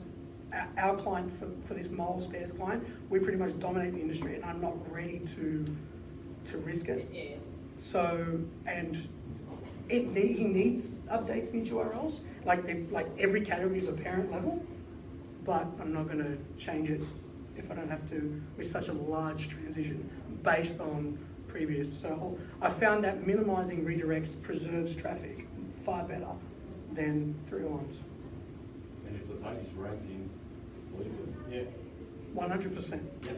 our, 0.78 0.96
client 0.98 1.32
for, 1.40 1.48
for 1.66 1.74
this 1.74 1.90
mole 1.90 2.20
spares 2.20 2.52
client, 2.52 2.86
we 3.10 3.20
pretty 3.20 3.38
much 3.38 3.58
dominate 3.60 3.94
the 3.94 4.02
industry, 4.02 4.36
and 4.36 4.44
I'm 4.44 4.60
not 4.62 4.76
ready 4.92 5.20
to 5.36 5.66
to 6.44 6.58
risk 6.58 6.88
it. 6.90 7.08
Yeah, 7.12 7.22
yeah. 7.22 7.36
So, 7.78 8.40
and 8.66 9.08
it 9.90 10.12
need, 10.12 10.34
he 10.38 10.44
needs 10.44 10.96
updates 11.12 11.54
in 11.54 11.62
each 11.62 11.72
URLs, 11.72 12.20
like 12.46 12.66
they, 12.66 12.84
like 12.92 13.08
every 13.18 13.42
category 13.42 13.78
is 13.78 13.88
a 13.88 13.94
parent 13.94 14.32
level, 14.32 14.64
but 15.46 15.68
I'm 15.80 15.94
not 15.94 16.08
gonna 16.08 16.36
change 16.58 16.90
it 16.90 17.02
if 17.56 17.70
I 17.72 17.76
don't 17.76 17.90
have 17.90 18.10
to 18.10 18.42
with 18.58 18.68
such 18.68 18.88
a 18.88 18.94
large 18.94 19.50
transition 19.50 20.10
based 20.44 20.80
on 20.80 21.18
previous. 21.56 22.00
So 22.00 22.38
I 22.62 22.70
found 22.70 23.04
that 23.04 23.28
minimizing 23.28 23.86
redirects 23.86 24.42
preserves 24.42 24.96
traffic 24.96 25.48
far 25.84 26.04
better 26.04 26.28
than 26.94 27.36
three 27.48 27.64
ones, 27.64 27.98
And 29.08 29.16
if 29.16 29.28
the 29.28 29.36
page 29.36 29.68
is 29.68 29.74
ranking, 29.76 30.30
leave 30.98 31.08
it. 31.08 31.54
Yeah. 31.54 31.64
one 32.34 32.50
hundred 32.50 32.76
percent, 32.76 33.04
Yep. 33.24 33.38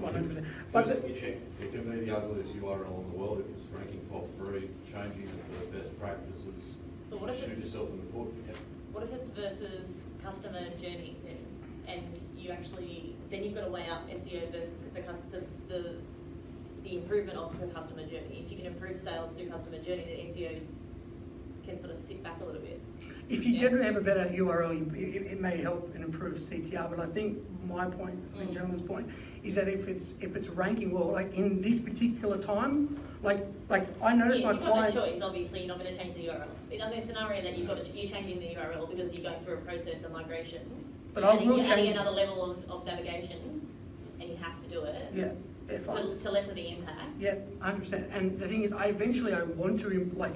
one 0.00 0.12
hundred 0.14 0.28
percent. 0.28 0.46
But 0.72 0.84
First 0.86 0.96
the, 0.96 1.02
thing 1.08 1.14
you 1.14 1.20
check, 1.20 1.36
it 1.62 1.72
can 1.72 1.90
be 1.90 2.04
the 2.06 2.16
ugliest 2.16 2.54
URL 2.56 3.00
in 3.04 3.10
the 3.12 3.16
world, 3.18 3.40
if 3.44 3.50
it's 3.54 3.64
ranking 3.72 4.00
top 4.10 4.26
three, 4.38 4.68
changing 4.90 5.22
it 5.22 5.28
for 5.54 5.66
the 5.66 5.78
best 5.78 5.98
practices, 5.98 6.76
But 7.10 7.20
what 7.20 7.30
if 7.30 7.36
shoot 7.36 7.44
it's- 7.52 7.60
yourself 7.60 7.88
in 7.90 7.98
the 8.04 8.12
foot. 8.12 8.28
What 8.92 9.02
if 9.04 9.12
it's 9.12 9.30
versus 9.30 10.06
customer 10.22 10.68
journey 10.80 11.16
then? 11.24 11.36
And 11.88 12.18
you 12.38 12.50
actually, 12.50 13.14
then 13.30 13.42
you've 13.44 13.54
got 13.54 13.64
to 13.64 13.70
weigh 13.70 13.88
up 13.90 14.08
SEO 14.08 14.50
versus 14.52 14.78
the 14.94 15.00
cus, 15.00 15.20
the, 15.32 15.42
the, 15.68 15.96
the 16.84 16.96
improvement 16.96 17.38
of 17.38 17.58
the 17.58 17.66
customer 17.68 18.02
journey. 18.02 18.42
If 18.44 18.50
you 18.52 18.58
can 18.58 18.66
improve 18.66 18.98
sales 19.00 19.34
through 19.34 19.48
customer 19.48 19.78
journey, 19.78 20.04
then 20.04 20.26
SEO 20.34 20.60
can 21.66 21.80
sort 21.80 21.92
of 21.92 21.98
sit 21.98 22.22
back 22.22 22.40
a 22.42 22.44
little 22.44 22.60
bit. 22.60 22.78
If 23.30 23.46
you 23.46 23.54
Yeah. 23.54 23.60
generally 23.60 23.86
have 23.86 23.96
a 23.96 24.02
better 24.02 24.28
URL, 24.30 24.72
you- 24.74 24.92
it, 24.94 25.22
it 25.32 25.40
may 25.40 25.56
help 25.56 25.94
and 25.94 26.04
improve 26.04 26.38
CTR, 26.38 26.88
but 26.90 27.00
I 27.00 27.06
think 27.06 27.38
my 27.66 27.86
point, 27.86 28.18
Mm. 28.36 28.52
gentleman's 28.52 28.82
point, 28.82 29.08
is 29.42 29.54
that 29.54 29.66
if 29.66 29.88
it's, 29.88 30.12
if 30.20 30.36
it's 30.36 30.48
ranking 30.50 30.92
well, 30.92 31.10
like 31.12 31.34
in 31.34 31.62
this 31.62 31.80
particular 31.80 32.36
time, 32.36 32.98
like, 33.22 33.46
like 33.70 33.86
I 34.02 34.14
noticed 34.14 34.40
Yeah, 34.42 34.46
my 34.48 34.52
if 34.52 34.60
you've 34.60 34.68
got 34.74 34.92
choice, 34.92 35.22
obviously, 35.22 35.60
you're 35.60 35.68
not 35.68 35.78
going 35.78 35.90
to 35.90 35.98
change 35.98 36.14
the 36.14 36.26
URL. 36.26 36.48
In 36.70 36.90
the 36.90 37.00
scenario 37.00 37.40
that 37.42 37.56
you've 37.56 37.66
got 37.66 37.82
to, 37.82 37.92
you're 37.96 38.06
changing 38.06 38.40
the 38.40 38.48
URL 38.56 38.86
because 38.86 39.14
you're 39.14 39.22
going 39.22 39.42
through 39.42 39.54
a 39.54 39.58
process 39.62 40.02
of 40.04 40.12
migration. 40.12 40.60
But 41.14 41.24
I 41.24 41.36
will 41.36 41.42
You're 41.44 41.60
adding 41.60 41.84
change- 41.86 41.92
another 41.96 42.10
level 42.10 42.50
of, 42.50 42.70
of 42.70 42.84
navigation, 42.84 43.66
and 44.20 44.28
you 44.28 44.36
have 44.36 44.60
to 44.62 44.68
do 44.68 44.82
it. 44.82 44.96
Yeah, 45.14 45.30
yeah, 45.70 45.78
fine. 45.78 46.04
To, 46.04 46.16
to 46.18 46.30
lessen 46.30 46.54
the 46.54 46.68
impact. 46.68 46.98
Yeah, 47.18 47.36
hundred 47.60 47.80
percent. 47.80 48.10
And 48.12 48.38
the 48.38 48.46
thing 48.48 48.62
is, 48.62 48.72
I 48.72 48.86
eventually 48.86 49.32
I 49.32 49.42
want 49.42 49.80
to 49.80 49.92
im- 49.92 50.16
like, 50.16 50.34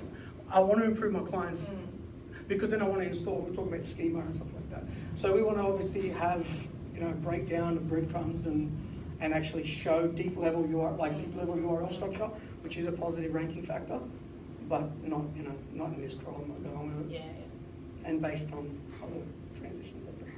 I 0.51 0.61
want 0.61 0.79
to 0.81 0.85
improve 0.85 1.13
my 1.13 1.21
clients 1.21 1.63
Mm. 1.67 2.49
because 2.49 2.71
then 2.71 2.81
I 2.83 2.87
want 2.89 3.01
to 3.03 3.07
install. 3.07 3.41
We're 3.41 3.55
talking 3.55 3.73
about 3.73 3.85
schema 3.85 4.21
and 4.21 4.35
stuff 4.35 4.49
like 4.55 4.71
that. 4.71 4.85
So 5.17 5.35
we 5.35 5.43
want 5.43 5.59
to 5.59 5.65
obviously 5.65 6.09
have 6.11 6.47
you 6.95 7.01
know 7.01 7.11
breakdown 7.23 7.77
of 7.77 7.89
breadcrumbs 7.89 8.47
and 8.47 8.71
and 9.21 9.35
actually 9.35 9.65
show 9.65 10.07
deep 10.07 10.37
level 10.37 10.63
URL 10.65 10.97
like 10.99 11.19
deep 11.19 11.37
level 11.37 11.57
URL 11.57 11.93
structure, 11.93 12.31
which 12.63 12.77
is 12.77 12.87
a 12.87 12.93
positive 12.93 13.35
ranking 13.35 13.63
factor, 13.63 13.99
but 14.69 14.85
not 15.07 15.23
you 15.37 15.43
know 15.43 15.55
not 15.73 15.89
in 15.95 16.01
this 16.01 16.15
crawl. 16.15 16.41
I'm 16.43 16.49
not 16.49 16.73
going 16.75 16.97
with 16.97 17.11
it. 17.11 17.15
Yeah, 17.15 17.21
yeah. 17.27 18.09
And 18.09 18.23
based 18.23 18.51
on 18.53 18.81
other 19.03 19.21
transitions, 19.59 20.09
of 20.09 20.15
it. 20.27 20.33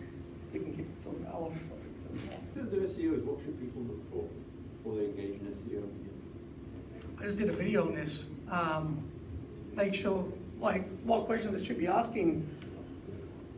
we 0.52 0.58
can 0.60 0.74
keep 0.74 1.04
talking 1.04 1.22
about 1.22 1.42
other 1.42 1.58
stuff. 1.58 1.78
So. 2.02 2.30
yeah. 2.30 2.62
The, 2.64 2.76
SEO 2.88 3.18
is 3.18 3.22
what 3.24 3.38
should 3.44 3.60
people 3.60 3.82
look 3.82 4.10
for 4.10 4.24
in? 5.72 7.18
I 7.18 7.24
just 7.24 7.38
did 7.38 7.48
a 7.48 7.52
video 7.52 7.86
on 7.86 7.94
this. 7.94 8.24
Um, 8.50 9.02
make 9.74 9.94
sure, 9.94 10.26
like, 10.60 10.88
what 11.02 11.26
questions 11.26 11.56
I 11.56 11.64
should 11.64 11.78
be 11.78 11.86
asking. 11.86 12.48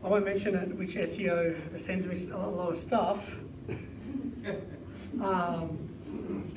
I 0.03 0.07
won't 0.07 0.25
mention 0.25 0.55
it, 0.55 0.75
which 0.75 0.95
SEO 0.95 1.79
sends 1.79 2.05
me 2.05 2.33
a 2.33 2.37
lot 2.37 2.69
of 2.69 2.77
stuff. 2.77 3.37
Um, 5.21 5.89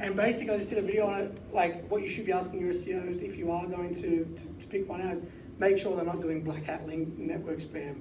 and 0.01 0.17
basically, 0.17 0.55
I 0.55 0.57
just 0.57 0.69
did 0.69 0.79
a 0.79 0.83
video 0.83 1.07
on 1.07 1.21
it, 1.23 1.39
like 1.53 1.87
what 1.89 2.03
you 2.03 2.09
should 2.09 2.27
be 2.27 2.33
asking 2.33 2.61
your 2.61 2.73
SEOs 2.73 3.23
if 3.23 3.37
you 3.37 3.51
are 3.51 3.67
going 3.67 3.95
to, 3.95 4.25
to, 4.25 4.45
to 4.45 4.67
pick 4.69 4.89
one 4.89 5.01
out 5.01 5.13
is 5.13 5.23
make 5.59 5.79
sure 5.79 5.95
they're 5.95 6.05
not 6.05 6.21
doing 6.21 6.43
black 6.43 6.65
hat 6.65 6.87
link 6.87 7.17
network 7.19 7.59
spam. 7.59 8.01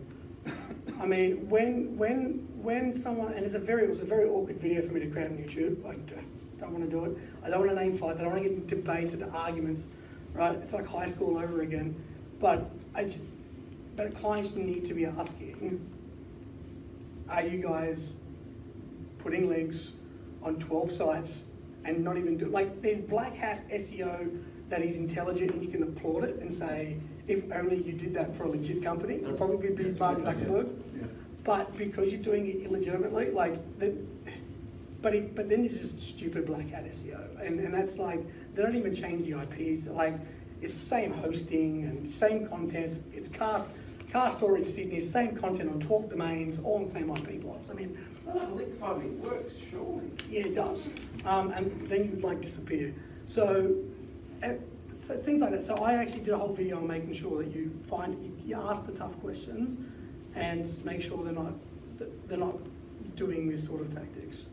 I 0.99 1.05
mean, 1.05 1.49
when 1.49 1.97
when 1.97 2.47
when 2.61 2.93
someone 2.93 3.33
and 3.33 3.45
it's 3.45 3.55
a 3.55 3.59
very 3.59 3.83
it 3.83 3.89
was 3.89 4.01
a 4.01 4.05
very 4.05 4.25
awkward 4.25 4.57
video 4.57 4.81
for 4.81 4.93
me 4.93 5.01
to 5.01 5.07
create 5.07 5.27
on 5.27 5.37
YouTube. 5.37 5.85
I 5.85 5.95
don't 6.59 6.71
want 6.71 6.83
to 6.83 6.89
do 6.89 7.05
it. 7.05 7.17
I 7.43 7.49
don't 7.49 7.59
want 7.59 7.71
to 7.71 7.75
name 7.75 7.97
fights. 7.97 8.19
I 8.19 8.23
don't 8.23 8.33
want 8.33 8.43
to 8.43 8.49
get 8.49 8.57
in 8.57 8.65
debates 8.65 9.13
and 9.13 9.23
arguments. 9.33 9.87
Right? 10.33 10.55
It's 10.55 10.73
like 10.73 10.85
high 10.85 11.05
school 11.07 11.37
over 11.37 11.61
again. 11.61 11.95
But 12.39 12.69
I, 12.95 13.09
but 13.95 14.13
clients 14.13 14.55
need 14.55 14.85
to 14.85 14.93
be 14.93 15.05
asking, 15.05 15.79
are 17.29 17.43
you 17.43 17.61
guys 17.61 18.15
putting 19.17 19.49
links 19.49 19.93
on 20.43 20.59
12 20.59 20.91
sites 20.91 21.45
and 21.83 22.03
not 22.03 22.17
even 22.17 22.37
do 22.37 22.45
like 22.45 22.81
there's 22.81 22.99
black 22.99 23.35
hat 23.35 23.67
SEO 23.69 24.39
that 24.69 24.81
is 24.81 24.97
intelligent 24.97 25.51
and 25.51 25.63
you 25.63 25.69
can 25.69 25.83
applaud 25.83 26.23
it 26.23 26.35
and 26.37 26.51
say 26.51 26.97
if 27.27 27.51
only 27.51 27.77
you 27.81 27.93
did 27.93 28.13
that 28.13 28.35
for 28.35 28.43
a 28.43 28.49
legit 28.49 28.83
company 28.83 29.15
you'd 29.15 29.37
probably 29.37 29.71
be 29.71 29.91
Mark 29.99 30.19
Zuckerberg 30.19 30.69
but 31.43 31.75
because 31.77 32.11
you're 32.11 32.21
doing 32.21 32.47
it 32.47 32.67
illegitimately 32.67 33.31
like 33.31 33.55
the, 33.79 33.95
but 35.05 35.13
if, 35.13 35.35
but 35.35 35.47
then 35.47 35.59
there's 35.59 35.79
just 35.79 35.99
stupid 35.99 36.47
black 36.47 36.67
hat 36.67 36.83
SEO 36.85 37.39
and, 37.39 37.59
and 37.59 37.71
that's 37.71 37.99
like 37.99 38.21
they 38.55 38.63
don't 38.63 38.75
even 38.75 38.91
change 38.91 39.27
the 39.27 39.39
IPs 39.39 39.85
like 39.85 40.15
it's 40.63 40.73
the 40.73 40.79
same 40.79 41.13
hosting 41.13 41.83
and 41.83 42.09
same 42.09 42.47
content 42.47 42.97
it's 43.13 43.29
cast 43.29 43.69
cast 44.11 44.39
storage 44.39 44.65
Sydney 44.65 44.99
same 44.99 45.35
content 45.35 45.69
on 45.69 45.79
12 45.79 46.09
domains 46.09 46.57
all 46.57 46.77
on 46.77 46.85
the 46.85 46.89
same 46.89 47.11
IP 47.11 47.39
blocks 47.41 47.69
I 47.69 47.73
mean 47.73 47.95
Oh, 48.27 48.49
link 48.55 48.79
farming 48.79 49.21
works, 49.21 49.53
surely. 49.69 50.09
yeah, 50.31 50.47
it 50.47 50.55
does. 50.55 50.89
Um, 51.25 51.51
and 51.51 51.87
then 51.87 52.05
you'd 52.05 52.23
like 52.23 52.41
disappear. 52.41 52.91
So, 53.27 53.75
uh, 54.41 54.53
so 54.89 55.15
things 55.15 55.41
like 55.41 55.51
that. 55.51 55.61
So 55.61 55.75
I 55.75 55.93
actually 55.93 56.21
did 56.21 56.33
a 56.33 56.37
whole 56.39 56.51
video 56.51 56.77
on 56.77 56.87
making 56.87 57.13
sure 57.13 57.43
that 57.43 57.55
you 57.55 57.69
find 57.83 58.17
you, 58.25 58.33
you 58.43 58.55
ask 58.59 58.83
the 58.87 58.93
tough 58.93 59.19
questions, 59.21 59.77
and 60.33 60.65
make 60.83 61.03
sure 61.03 61.23
they're 61.23 61.33
not 61.33 61.53
they're 62.27 62.39
not 62.39 62.57
doing 63.15 63.47
this 63.47 63.63
sort 63.63 63.81
of 63.81 63.93
tactics. 63.93 64.47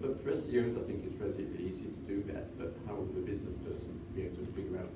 But 0.00 0.22
for 0.24 0.30
SEOs, 0.30 0.82
I 0.82 0.86
think 0.86 1.04
it's 1.04 1.20
relatively 1.20 1.64
easy 1.64 1.84
to 1.84 2.00
do 2.08 2.32
that, 2.32 2.58
but 2.58 2.74
how 2.86 2.94
would 2.94 3.14
the 3.14 3.20
business 3.20 3.54
person 3.62 4.00
be 4.14 4.22
able 4.22 4.36
to 4.36 4.52
figure 4.52 4.78
out? 4.78 4.88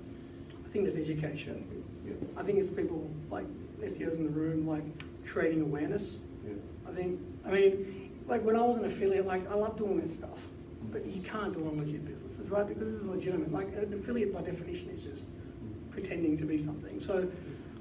I 0.65 0.69
think 0.69 0.85
there's 0.85 0.97
education. 0.97 1.67
Yeah, 2.07 2.15
I 2.37 2.43
think 2.43 2.59
it's 2.59 2.71
people 2.71 3.11
like 3.31 3.47
SEOs 3.83 4.15
in 4.15 4.25
the 4.25 4.31
room, 4.31 4.67
like 4.67 4.85
creating 5.27 5.63
awareness. 5.63 6.19
yeah. 6.47 6.55
I 6.89 6.93
think, 6.93 7.21
I 7.47 7.51
mean, 7.51 8.11
like 8.27 8.43
when 8.43 8.57
I 8.57 8.63
was 8.63 8.79
an 8.79 8.85
affiliate, 8.87 9.27
like 9.27 9.49
I 9.51 9.55
love 9.55 9.77
doing 9.77 10.01
that 10.01 10.13
stuff, 10.13 10.49
but 10.91 11.05
you 11.05 11.23
can't 11.23 11.53
do 11.53 11.61
it 11.61 11.69
on 11.69 11.79
legit 11.79 12.07
businesses, 12.07 12.49
right? 12.49 12.67
Because 12.67 12.91
this 12.91 13.01
is 13.01 13.05
legitimate. 13.05 13.53
Like 13.53 13.69
an 13.69 13.93
affiliate 13.93 14.33
by 14.33 14.41
definition 14.41 14.89
is 14.91 15.05
just 15.05 15.27
pretending 15.91 16.37
to 16.39 16.45
be 16.45 16.57
something. 16.57 17.01
So 17.01 17.29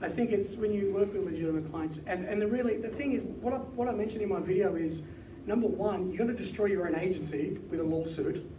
I 0.02 0.10
think 0.10 0.32
it's 0.32 0.56
when 0.58 0.74
you 0.74 0.94
work 0.94 1.14
with 1.14 1.24
legitimate 1.24 1.70
clients, 1.72 2.00
and, 2.06 2.26
and 2.26 2.42
the 2.42 2.48
really, 2.48 2.78
the 2.78 2.90
thing 2.90 3.14
is, 3.14 3.24
what 3.24 3.54
I, 3.54 3.58
what 3.58 3.88
I 3.88 3.94
mentioned 3.94 4.22
in 4.22 4.30
my 4.30 4.42
video 4.42 4.76
is, 4.76 5.02
number 5.46 5.68
one, 5.68 6.10
you're 6.10 6.18
gonna 6.18 6.34
destroy 6.34 6.66
your 6.66 6.88
own 6.88 6.96
agency 6.96 7.58
with 7.70 7.80
a 7.80 7.84
lawsuit. 7.84 8.50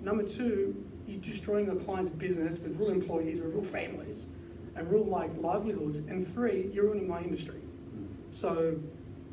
Number 0.00 0.22
two, 0.22 0.84
you're 1.06 1.20
destroying 1.20 1.66
your 1.66 1.76
client's 1.76 2.10
business 2.10 2.58
with 2.58 2.78
real 2.78 2.90
employees, 2.90 3.40
with 3.40 3.52
real 3.52 3.62
families, 3.62 4.26
and 4.74 4.90
real 4.90 5.04
like 5.04 5.30
livelihoods. 5.36 5.98
And 5.98 6.26
three, 6.26 6.70
you're 6.72 6.86
ruining 6.86 7.08
my 7.08 7.20
industry. 7.20 7.60
So 8.30 8.78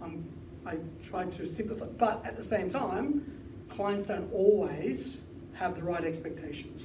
um, 0.01 0.25
I 0.65 0.77
try 1.03 1.25
to 1.25 1.45
sympathise, 1.45 1.89
but 1.97 2.25
at 2.25 2.35
the 2.35 2.43
same 2.43 2.69
time, 2.69 3.65
clients 3.69 4.03
don't 4.03 4.31
always 4.33 5.17
have 5.53 5.75
the 5.75 5.83
right 5.83 6.03
expectations. 6.03 6.83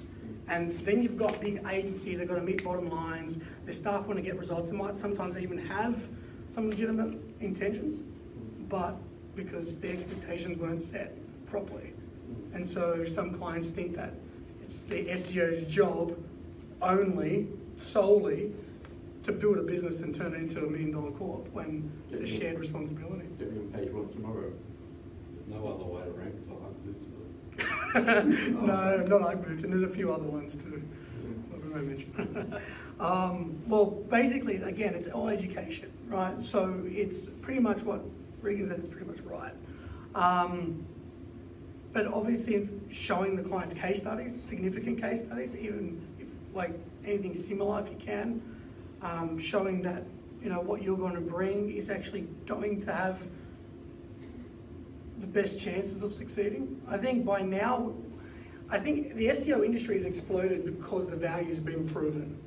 And 0.48 0.72
then 0.80 1.02
you've 1.02 1.16
got 1.16 1.40
big 1.40 1.62
agencies 1.68 2.18
that 2.18 2.28
got 2.28 2.36
to 2.36 2.42
meet 2.42 2.62
bottom 2.62 2.90
lines. 2.90 3.38
Their 3.64 3.74
staff 3.74 4.06
want 4.06 4.16
to 4.16 4.22
get 4.22 4.38
results. 4.38 4.70
They 4.70 4.76
might 4.76 4.96
sometimes 4.96 5.38
even 5.38 5.58
have 5.58 6.06
some 6.50 6.68
legitimate 6.68 7.18
intentions, 7.40 8.02
but 8.68 8.96
because 9.34 9.76
the 9.76 9.90
expectations 9.90 10.58
weren't 10.58 10.82
set 10.82 11.14
properly. 11.46 11.92
And 12.52 12.66
so 12.66 13.04
some 13.04 13.34
clients 13.34 13.70
think 13.70 13.94
that 13.96 14.14
it's 14.62 14.82
the 14.82 15.06
SEO's 15.06 15.64
job 15.64 16.16
only, 16.80 17.48
solely, 17.76 18.52
to 19.24 19.32
build 19.32 19.58
a 19.58 19.62
business 19.62 20.00
and 20.02 20.14
turn 20.14 20.34
it 20.34 20.38
into 20.38 20.64
a 20.64 20.70
million 20.70 20.92
dollar 20.92 21.10
corp 21.12 21.48
when 21.52 21.90
it's 22.10 22.20
a 22.20 22.26
shared 22.26 22.58
responsibility. 22.58 23.26
Get 23.38 23.52
me 23.52 23.60
on 23.60 23.68
page 23.68 23.92
one 23.92 24.08
tomorrow. 24.10 24.52
There's 25.34 25.48
no 25.48 25.66
other 25.68 25.84
way 25.84 26.02
to 26.04 26.10
rank 26.10 26.34
for 26.48 26.54
but 27.94 28.26
no, 28.26 28.96
not 29.06 29.20
iBoots, 29.36 29.62
and 29.62 29.70
there's 29.72 29.82
a 29.82 29.88
few 29.88 30.12
other 30.12 30.24
ones 30.24 30.54
too. 30.54 30.82
I 31.74 31.78
mention? 31.78 32.54
um, 33.00 33.60
well, 33.66 33.86
basically, 33.86 34.56
again, 34.56 34.94
it's 34.94 35.08
all 35.08 35.28
education, 35.28 35.90
right? 36.08 36.42
So 36.42 36.82
it's 36.86 37.26
pretty 37.26 37.60
much 37.60 37.82
what 37.82 38.00
Regan 38.44 38.66
said 38.66 38.78
is 38.78 38.88
pretty 38.88 39.06
much 39.06 39.20
right. 39.20 39.54
Um, 40.14 40.86
but 41.92 42.06
obviously, 42.06 42.68
showing 42.90 43.36
the 43.36 43.42
client's 43.42 43.74
case 43.74 43.98
studies, 43.98 44.40
significant 44.40 45.00
case 45.00 45.20
studies, 45.20 45.54
even 45.54 46.06
if 46.18 46.28
like 46.52 46.72
anything 47.04 47.34
similar, 47.34 47.80
if 47.80 47.90
you 47.90 47.96
can, 47.96 48.42
um, 49.02 49.38
showing 49.38 49.82
that 49.82 50.04
you 50.42 50.50
know 50.50 50.60
what 50.60 50.82
you're 50.82 50.98
going 50.98 51.14
to 51.14 51.20
bring 51.20 51.70
is 51.70 51.90
actually 51.90 52.26
going 52.46 52.80
to 52.80 52.92
have 52.92 53.26
the 55.20 55.26
best 55.26 55.60
chances 55.60 56.02
of 56.02 56.12
succeeding. 56.12 56.80
I 56.88 56.98
think 56.98 57.24
by 57.24 57.42
now, 57.42 57.94
I 58.68 58.78
think 58.78 59.14
the 59.14 59.28
SEO 59.28 59.64
industry 59.64 59.94
has 59.94 60.04
exploded 60.04 60.64
because 60.64 61.06
the 61.06 61.16
value's 61.16 61.60
been 61.60 61.88
proven. 61.88 62.38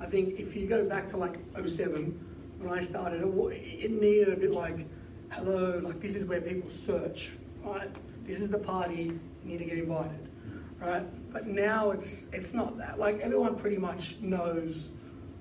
I 0.00 0.06
think 0.06 0.38
if 0.38 0.54
you 0.54 0.66
go 0.66 0.84
back 0.84 1.08
to 1.10 1.16
like 1.16 1.38
07, 1.64 2.28
when 2.58 2.72
I 2.72 2.80
started, 2.80 3.22
it 3.22 3.90
needed 3.90 4.28
a 4.28 4.36
bit 4.36 4.52
like, 4.52 4.86
hello, 5.32 5.80
like 5.82 5.98
this 6.00 6.14
is 6.14 6.26
where 6.26 6.40
people 6.40 6.68
search, 6.68 7.32
right? 7.64 7.88
This 8.24 8.38
is 8.38 8.50
the 8.50 8.58
party, 8.58 9.04
you 9.04 9.20
need 9.44 9.58
to 9.58 9.64
get 9.64 9.78
invited, 9.78 10.28
right? 10.78 11.04
But 11.32 11.46
now 11.46 11.90
it's 11.90 12.28
it's 12.32 12.52
not 12.52 12.76
that. 12.78 12.98
Like 12.98 13.20
everyone 13.20 13.56
pretty 13.56 13.78
much 13.78 14.16
knows 14.20 14.90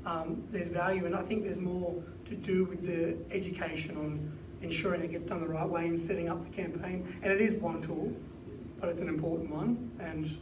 um, 0.05 0.43
there's 0.49 0.69
value, 0.69 1.05
and 1.05 1.15
I 1.15 1.21
think 1.21 1.43
there's 1.43 1.59
more 1.59 2.01
to 2.25 2.35
do 2.35 2.65
with 2.65 2.85
the 2.85 3.17
education 3.35 3.97
on 3.97 4.31
ensuring 4.61 5.01
it 5.01 5.11
gets 5.11 5.25
done 5.25 5.41
the 5.41 5.47
right 5.47 5.67
way 5.67 5.87
and 5.87 5.99
setting 5.99 6.29
up 6.29 6.41
the 6.41 6.49
campaign. 6.49 7.13
And 7.21 7.33
it 7.33 7.41
is 7.41 7.55
one 7.55 7.81
tool, 7.81 8.13
but 8.79 8.89
it's 8.89 9.01
an 9.01 9.09
important 9.09 9.51
one, 9.51 9.91
and 9.99 10.37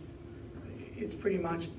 it's 0.95 1.15
pretty 1.15 1.39
much 1.39 1.69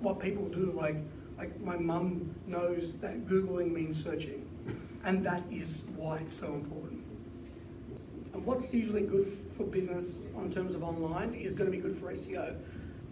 what 0.00 0.18
people 0.18 0.48
do. 0.48 0.72
Like, 0.72 0.96
like 1.36 1.60
my 1.60 1.76
mum 1.76 2.34
knows 2.46 2.94
that 2.98 3.26
googling 3.26 3.70
means 3.72 4.02
searching, 4.02 4.41
and 5.04 5.24
that 5.24 5.42
is 5.50 5.84
why 5.96 6.18
it's 6.18 6.34
so 6.34 6.46
important. 6.54 7.04
And 8.32 8.44
what's 8.46 8.72
usually 8.72 9.02
good 9.02 9.26
for 9.56 9.64
business 9.64 10.26
on 10.36 10.50
terms 10.50 10.74
of 10.74 10.82
online 10.82 11.34
is 11.34 11.54
going 11.54 11.70
to 11.70 11.76
be 11.76 11.82
good 11.82 11.94
for 11.94 12.12
SEO. 12.12 12.56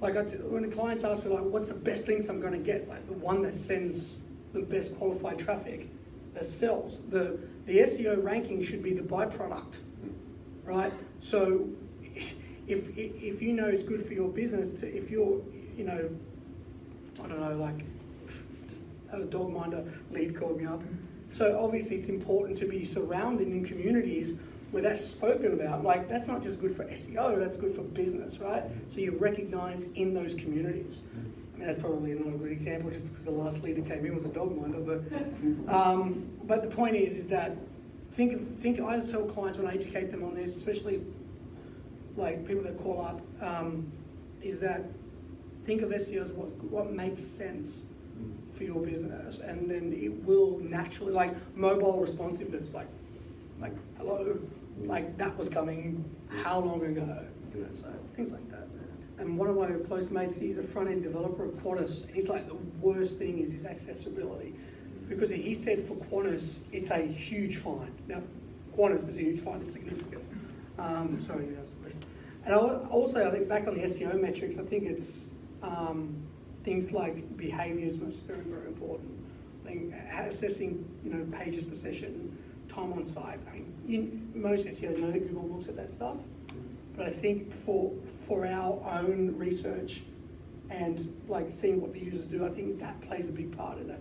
Like 0.00 0.16
I 0.16 0.22
when 0.22 0.62
the 0.62 0.74
clients 0.74 1.04
ask 1.04 1.24
me 1.24 1.30
like, 1.30 1.44
what's 1.44 1.68
the 1.68 1.74
best 1.74 2.08
links 2.08 2.28
I'm 2.28 2.40
going 2.40 2.54
to 2.54 2.58
get? 2.58 2.88
Like 2.88 3.06
the 3.06 3.12
one 3.12 3.42
that 3.42 3.54
sends 3.54 4.14
the 4.52 4.62
best 4.62 4.96
qualified 4.96 5.38
traffic, 5.38 5.88
that 6.34 6.46
sells. 6.46 7.00
The 7.08 7.38
the 7.66 7.80
SEO 7.80 8.22
ranking 8.22 8.62
should 8.62 8.82
be 8.82 8.94
the 8.94 9.02
byproduct, 9.02 9.78
right? 10.64 10.92
So 11.20 11.68
if 12.66 12.96
if 12.96 13.42
you 13.42 13.52
know 13.52 13.66
it's 13.66 13.82
good 13.82 14.04
for 14.04 14.14
your 14.14 14.28
business, 14.28 14.70
to, 14.80 14.88
if 14.88 15.10
you're 15.10 15.42
you 15.76 15.84
know, 15.84 16.10
I 17.22 17.28
don't 17.28 17.40
know, 17.40 17.56
like 17.56 17.84
just 18.66 18.82
had 19.10 19.20
a 19.20 19.24
dog 19.24 19.52
minder 19.52 19.84
lead 20.10 20.38
called 20.38 20.58
me 20.58 20.66
up. 20.66 20.82
So 21.30 21.62
obviously 21.62 21.96
it's 21.96 22.08
important 22.08 22.58
to 22.58 22.66
be 22.66 22.84
surrounded 22.84 23.48
in 23.48 23.64
communities 23.64 24.34
where 24.70 24.82
that's 24.82 25.04
spoken 25.04 25.52
about. 25.52 25.84
Like 25.84 26.08
that's 26.08 26.26
not 26.26 26.42
just 26.42 26.60
good 26.60 26.74
for 26.74 26.84
SEO, 26.84 27.38
that's 27.38 27.56
good 27.56 27.74
for 27.74 27.82
business, 27.82 28.38
right? 28.38 28.64
So 28.88 29.00
you're 29.00 29.14
recognized 29.14 29.88
in 29.96 30.14
those 30.14 30.34
communities. 30.34 31.02
I 31.14 31.58
mean, 31.58 31.66
that's 31.66 31.78
probably 31.78 32.12
not 32.14 32.28
a 32.28 32.38
good 32.38 32.52
example 32.52 32.90
just 32.90 33.08
because 33.08 33.24
the 33.24 33.30
last 33.30 33.62
leader 33.62 33.82
came 33.82 34.04
in 34.04 34.14
was 34.14 34.24
a 34.24 34.28
dog 34.28 34.56
minder, 34.56 34.80
but 34.80 35.72
um, 35.74 36.28
but 36.44 36.62
the 36.62 36.68
point 36.68 36.96
is 36.96 37.16
is 37.16 37.26
that 37.28 37.56
think 38.12 38.58
think 38.58 38.80
I 38.80 39.00
tell 39.00 39.24
clients 39.24 39.58
when 39.58 39.68
I 39.68 39.74
educate 39.74 40.10
them 40.10 40.24
on 40.24 40.34
this, 40.34 40.56
especially 40.56 41.02
like 42.16 42.46
people 42.46 42.62
that 42.64 42.78
call 42.78 43.02
up, 43.04 43.20
um, 43.42 43.90
is 44.42 44.60
that 44.60 44.84
think 45.64 45.82
of 45.82 45.90
SEO 45.90 46.24
as 46.24 46.32
what 46.32 46.48
what 46.64 46.92
makes 46.92 47.22
sense 47.22 47.84
for 48.52 48.64
your 48.64 48.80
business, 48.80 49.40
and 49.40 49.70
then 49.70 49.92
it 49.92 50.12
will 50.24 50.58
naturally 50.60 51.12
like 51.12 51.34
mobile 51.56 52.00
responsiveness, 52.00 52.74
like 52.74 52.88
like 53.60 53.74
hello, 53.96 54.38
like 54.82 55.16
that 55.18 55.36
was 55.36 55.48
coming 55.48 56.04
how 56.28 56.58
long 56.58 56.84
ago, 56.84 57.24
you 57.54 57.62
know, 57.62 57.68
so 57.72 57.86
things 58.14 58.30
like 58.30 58.48
that. 58.50 58.66
And 59.18 59.36
one 59.36 59.48
of 59.48 59.56
my 59.56 59.70
close 59.86 60.10
mates, 60.10 60.36
he's 60.36 60.56
a 60.56 60.62
front 60.62 60.88
end 60.88 61.02
developer 61.02 61.44
at 61.44 61.52
Qantas, 61.56 62.10
he's 62.10 62.28
like 62.28 62.48
the 62.48 62.56
worst 62.80 63.18
thing 63.18 63.38
is 63.38 63.52
his 63.52 63.66
accessibility, 63.66 64.54
because 65.08 65.28
he 65.28 65.52
said 65.52 65.80
for 65.80 65.94
Qantas 65.96 66.58
it's 66.72 66.90
a 66.90 66.98
huge 66.98 67.56
fine. 67.56 67.92
Now, 68.08 68.22
Qantas 68.76 69.08
is 69.08 69.18
a 69.18 69.22
huge 69.22 69.40
fine; 69.40 69.60
it's 69.60 69.72
significant. 69.72 70.24
Um, 70.78 71.22
sorry, 71.22 71.46
you 71.46 71.58
asked 71.60 71.72
the 71.74 71.80
question. 71.82 72.00
And 72.46 72.54
also, 72.54 73.28
I 73.28 73.30
think 73.30 73.48
back 73.48 73.66
on 73.66 73.74
the 73.74 73.82
SEO 73.82 74.18
metrics, 74.18 74.58
I 74.58 74.62
think 74.62 74.84
it's 74.84 75.30
um, 75.62 76.16
things 76.62 76.92
like 76.92 77.36
behaviours 77.36 77.94
is 77.98 78.20
very, 78.20 78.40
very 78.40 78.66
important. 78.66 79.10
I 79.64 79.68
think 79.68 79.94
assessing, 80.18 80.84
you 81.04 81.14
know, 81.14 81.24
pages 81.36 81.64
per 81.64 81.74
session, 81.74 82.36
time 82.68 82.92
on 82.92 83.04
site. 83.04 83.38
I 83.48 83.58
mean, 83.88 84.30
most 84.34 84.66
SEOs 84.66 84.98
know 84.98 85.10
that 85.10 85.26
Google 85.26 85.48
looks 85.48 85.68
at 85.68 85.76
that 85.76 85.90
stuff, 85.92 86.16
but 86.96 87.06
I 87.06 87.10
think 87.10 87.52
for 87.52 87.92
for 88.26 88.46
our 88.46 88.80
own 89.00 89.36
research 89.36 90.02
and 90.70 91.12
like 91.28 91.52
seeing 91.52 91.80
what 91.80 91.92
the 91.92 92.00
users 92.00 92.24
do, 92.24 92.46
I 92.46 92.50
think 92.50 92.78
that 92.78 93.00
plays 93.00 93.28
a 93.28 93.32
big 93.32 93.56
part 93.56 93.78
in 93.78 93.90
it. 93.90 94.00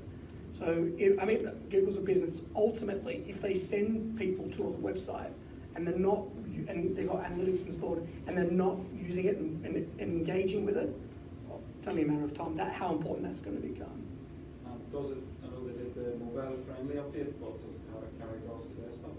So, 0.57 0.89
I 1.21 1.25
mean, 1.25 1.49
Google's 1.69 1.97
a 1.97 2.01
business. 2.01 2.41
Ultimately, 2.55 3.23
if 3.27 3.41
they 3.41 3.55
send 3.55 4.17
people 4.17 4.49
to 4.51 4.63
a 4.63 4.71
website 4.71 5.31
and 5.75 5.87
they're 5.87 5.97
not, 5.97 6.25
and 6.67 6.95
they've 6.95 7.07
got 7.07 7.23
analytics 7.23 7.65
installed, 7.65 8.07
and 8.27 8.37
they're 8.37 8.51
not 8.51 8.77
using 8.93 9.25
it 9.25 9.37
and, 9.37 9.65
and, 9.65 9.75
and 9.75 10.01
engaging 10.01 10.65
with 10.65 10.75
it, 10.75 10.93
only 11.87 12.03
a 12.03 12.07
matter 12.07 12.23
of 12.23 12.33
time. 12.33 12.55
That 12.57 12.73
how 12.73 12.91
important 12.91 13.27
that's 13.27 13.41
going 13.41 13.55
to 13.61 13.65
become. 13.67 14.03
Um, 14.65 14.79
does 14.91 15.11
it, 15.11 15.17
I 15.43 15.47
know 15.47 15.65
they 15.65 15.73
did 15.73 15.95
the 15.95 16.17
mobile 16.23 16.57
friendly 16.67 16.95
update, 16.95 17.33
but 17.39 17.53
does 17.61 17.75
it 17.75 17.81
carry, 17.91 18.07
carry 18.19 18.37
across 18.45 18.63
to 18.67 18.73
desktop? 18.85 19.15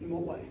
In 0.00 0.10
what 0.10 0.22
way? 0.22 0.44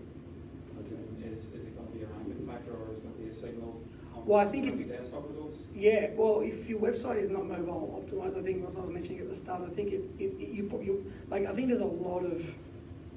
As 0.80 0.90
in, 0.90 1.22
is, 1.32 1.44
is 1.54 1.68
it 1.68 1.76
gonna 1.76 1.90
be 1.90 2.02
a 2.02 2.06
ranking 2.06 2.46
factor 2.46 2.72
or 2.72 2.90
is 2.90 2.98
it 2.98 3.02
gonna 3.04 3.22
be 3.24 3.30
a 3.30 3.34
signal? 3.34 3.80
Well, 4.26 4.40
I 4.40 4.46
think 4.46 4.66
if 4.66 4.78
the 4.78 4.84
Desktop 4.84 5.28
results? 5.28 5.60
Yeah, 5.74 6.08
well, 6.16 6.40
if 6.40 6.66
your 6.68 6.80
website 6.80 7.16
is 7.18 7.28
not 7.28 7.46
mobile 7.46 8.02
optimized, 8.02 8.38
I 8.38 8.42
think, 8.42 8.66
as 8.66 8.76
I 8.76 8.80
was 8.80 8.90
mentioning 8.90 9.20
at 9.20 9.28
the 9.28 9.34
start, 9.34 9.62
I 9.62 9.68
think 9.74 9.92
it, 9.92 10.00
it, 10.18 10.32
it- 10.40 10.48
you 10.48 10.64
put, 10.64 10.82
you, 10.82 11.12
like, 11.28 11.44
I 11.44 11.52
think 11.52 11.68
there's 11.68 11.80
a 11.82 11.84
lot 11.84 12.24
of 12.24 12.54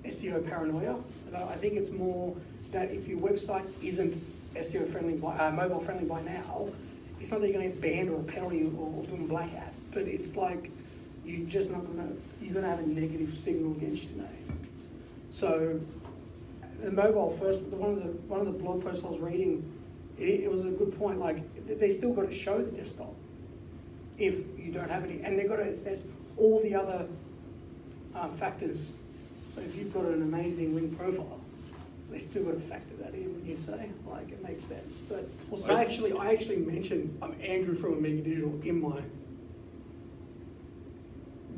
SEO 0.03 0.45
paranoia. 0.45 0.97
And 1.27 1.37
I 1.37 1.43
I 1.53 1.55
think 1.55 1.75
it's 1.75 1.91
more 1.91 2.35
that 2.73 2.91
if 2.91 3.07
your 3.07 3.19
website 3.19 3.63
isn't 3.81 4.19
SEO 4.55 4.85
friendly 4.89 5.13
by, 5.13 5.37
uh, 5.37 5.51
mobile 5.51 5.79
friendly 5.79 6.05
by 6.05 6.21
now, 6.23 6.67
it's 7.19 7.31
not 7.31 7.41
that 7.41 7.47
you're 7.47 7.61
gonna 7.61 7.69
get 7.69 7.81
banned 7.81 8.09
or 8.09 8.19
a 8.19 8.23
penalty 8.23 8.63
or 8.63 9.03
doing 9.05 9.27
black 9.27 9.49
hat, 9.49 9.73
but 9.91 10.03
it's 10.03 10.35
like, 10.35 10.71
you're 11.25 11.47
just 11.47 11.69
not 11.69 11.85
gonna, 11.85 12.09
you're 12.41 12.53
gonna 12.53 12.67
have 12.67 12.79
a 12.79 12.87
negative 12.87 13.29
signal 13.29 13.71
against 13.73 14.09
your 14.09 14.23
name. 14.23 14.59
So, 15.29 15.79
the 16.81 16.91
mobile 16.91 17.31
first, 17.31 17.63
one 17.63 17.91
of 17.91 18.03
the, 18.03 18.09
one 18.27 18.39
of 18.39 18.45
the 18.45 18.53
blog 18.53 18.83
posts 18.83 19.03
I 19.03 19.09
was 19.09 19.19
reading, 19.19 19.69
it, 20.17 20.41
it 20.41 20.51
was 20.51 20.65
a 20.65 20.69
good 20.69 20.97
point, 20.97 21.19
like, 21.19 21.43
they 21.65 21.89
still 21.89 22.13
gotta 22.13 22.33
show 22.33 22.61
the 22.61 22.71
desktop 22.71 23.13
if 24.17 24.35
you 24.59 24.71
don't 24.71 24.89
have 24.89 25.03
any, 25.03 25.21
and 25.21 25.37
they've 25.37 25.47
got 25.47 25.57
to 25.57 25.63
assess 25.63 26.05
all 26.37 26.61
the 26.61 26.73
other 26.73 27.07
um, 28.15 28.33
factors. 28.33 28.91
So 29.55 29.61
if 29.61 29.75
you've 29.75 29.93
got 29.93 30.05
an 30.05 30.21
amazing 30.21 30.75
link 30.75 30.97
profile, 30.97 31.39
they 32.09 32.19
still 32.19 32.43
got 32.43 32.53
to 32.53 32.59
factor 32.59 32.95
that 32.95 33.13
in 33.13 33.33
when 33.35 33.45
you 33.45 33.55
say, 33.55 33.89
like, 34.07 34.29
it 34.31 34.41
makes 34.43 34.63
sense. 34.63 34.97
But 35.09 35.27
also, 35.51 35.73
I 35.75 35.81
actually, 35.81 36.13
I 36.13 36.31
actually 36.31 36.57
mentioned 36.57 37.17
I'm 37.21 37.35
Andrew 37.41 37.73
from 37.75 37.93
Omega 37.93 38.21
Digital 38.21 38.59
in 38.63 38.79
my 38.81 39.01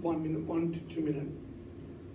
one 0.01 0.23
minute, 0.23 0.41
one 0.41 0.71
to 0.71 0.79
two 0.93 1.01
minute. 1.01 1.27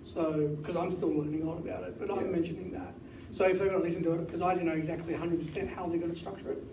So, 0.03 0.49
because 0.59 0.75
I'm 0.75 0.91
still 0.91 1.09
learning 1.09 1.41
a 1.41 1.45
lot 1.45 1.57
about 1.59 1.83
it, 1.83 1.99
but 1.99 2.11
I'm 2.11 2.31
mentioning 2.31 2.71
that. 2.71 2.93
So 3.31 3.45
if 3.45 3.57
they're 3.57 3.67
going 3.67 3.79
to 3.81 3.83
listen 3.85 4.03
to 4.03 4.13
it, 4.13 4.25
because 4.25 4.41
I 4.41 4.53
don't 4.53 4.65
know 4.65 4.73
exactly 4.73 5.13
100% 5.13 5.67
how 5.73 5.87
they're 5.87 5.97
going 5.99 6.11
to 6.11 6.17
structure 6.17 6.51
it, 6.51 6.63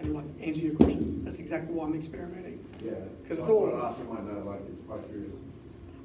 and 0.00 0.14
like 0.14 0.24
answer 0.40 0.60
your 0.62 0.74
question, 0.74 1.22
that's 1.24 1.38
exactly 1.38 1.72
why 1.74 1.84
I'm 1.86 1.94
experimenting. 1.94 2.64
Yeah. 2.84 2.92
'Cause 3.28 3.38
it's 3.38 3.46
So 3.46 3.46
I 3.46 3.48
all- 3.48 3.70
thought 3.70 3.74
I'd 3.84 3.88
ask 3.90 3.98
them, 3.98 4.08
I 4.12 4.20
know, 4.32 4.46
like, 4.50 4.60
it's 4.68 4.86
quite 4.88 5.08
curious. 5.08 5.36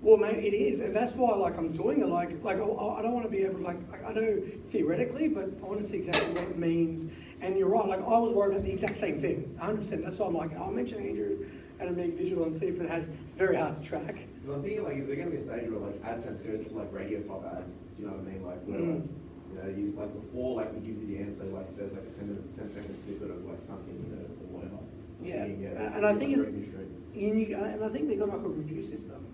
Well, 0.05 0.17
mate, 0.17 0.37
it 0.37 0.53
is, 0.55 0.81
and 0.81 0.95
that's 0.95 1.13
why 1.15 1.35
like 1.35 1.57
I'm 1.57 1.71
doing 1.71 1.99
it. 2.01 2.07
Like, 2.07 2.43
like 2.43 2.57
I, 2.57 2.61
I 2.61 3.01
don't 3.01 3.13
want 3.13 3.25
to 3.25 3.31
be 3.31 3.39
able 3.39 3.55
to 3.57 3.63
like, 3.63 3.77
like 3.91 4.05
I 4.05 4.13
know 4.13 4.39
theoretically, 4.69 5.27
but 5.29 5.45
I 5.63 5.65
want 5.65 5.79
to 5.79 5.83
see 5.83 5.97
exactly 5.97 6.31
what 6.33 6.43
it 6.43 6.59
means. 6.59 7.07
And 7.41 7.57
you're 7.57 7.67
right. 7.69 7.87
Like 7.87 8.01
I 8.01 8.19
was 8.19 8.31
worried 8.31 8.53
about 8.53 8.65
the 8.65 8.71
exact 8.71 8.99
same 8.99 9.19
thing, 9.19 9.51
100. 9.57 9.77
percent 9.81 10.03
That's 10.03 10.19
why 10.19 10.27
I'm 10.27 10.35
like, 10.35 10.55
I'll 10.57 10.69
mention 10.69 10.99
Andrew 10.99 11.47
and 11.79 11.89
I 11.89 11.91
Omega 11.91 12.17
Digital 12.17 12.43
and 12.43 12.53
see 12.53 12.67
if 12.67 12.79
it 12.79 12.87
has 12.87 13.09
very 13.35 13.55
hard 13.57 13.77
to 13.77 13.81
track. 13.81 14.13
Because 14.41 14.55
I'm 14.57 14.61
thinking, 14.61 14.83
like, 14.83 14.97
is 14.97 15.07
there 15.07 15.15
gonna 15.15 15.31
be 15.31 15.37
a 15.37 15.41
stage 15.41 15.67
where, 15.71 15.79
like, 15.81 15.99
AdSense 16.03 16.45
goes 16.45 16.61
to, 16.69 16.77
like, 16.77 16.93
radio 16.93 17.19
top 17.21 17.43
ads? 17.57 17.73
Do 17.73 18.03
you 18.03 18.07
know 18.07 18.13
what 18.13 18.27
I 18.27 18.31
mean? 18.31 18.45
Like, 18.45 18.61
where, 18.63 18.79
Mm. 18.79 18.93
like, 18.93 19.09
you 19.49 19.55
know, 19.57 19.69
you, 19.75 19.93
like, 19.97 20.13
before, 20.13 20.55
like, 20.55 20.67
it 20.69 20.85
gives 20.85 21.01
you 21.01 21.07
the 21.07 21.17
answer, 21.17 21.43
like, 21.45 21.67
says, 21.67 21.91
like, 21.91 22.05
a 22.07 22.13
10, 22.15 22.27
minute, 22.29 22.55
10 22.55 22.69
second 22.69 22.95
snippet 23.03 23.29
of, 23.31 23.43
like, 23.43 23.59
something, 23.67 23.91
you 23.91 24.15
know, 24.15 24.23
or 24.23 24.47
whatever. 24.55 24.77
Yeah, 25.21 25.43
Thinking, 25.43 25.65
and 25.97 26.05
I 26.05 26.13
think 26.13 26.31
it's- 26.37 26.47
And, 26.47 27.41
you, 27.41 27.55
and 27.57 27.83
I 27.83 27.89
think 27.89 28.07
they've 28.07 28.19
got 28.19 28.29
like 28.29 28.43
a 28.43 28.47
review 28.47 28.81
system. 28.81 29.24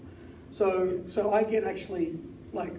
So, 0.52 1.02
so 1.08 1.34
I 1.34 1.44
get 1.44 1.64
actually 1.64 2.20
like, 2.54 2.74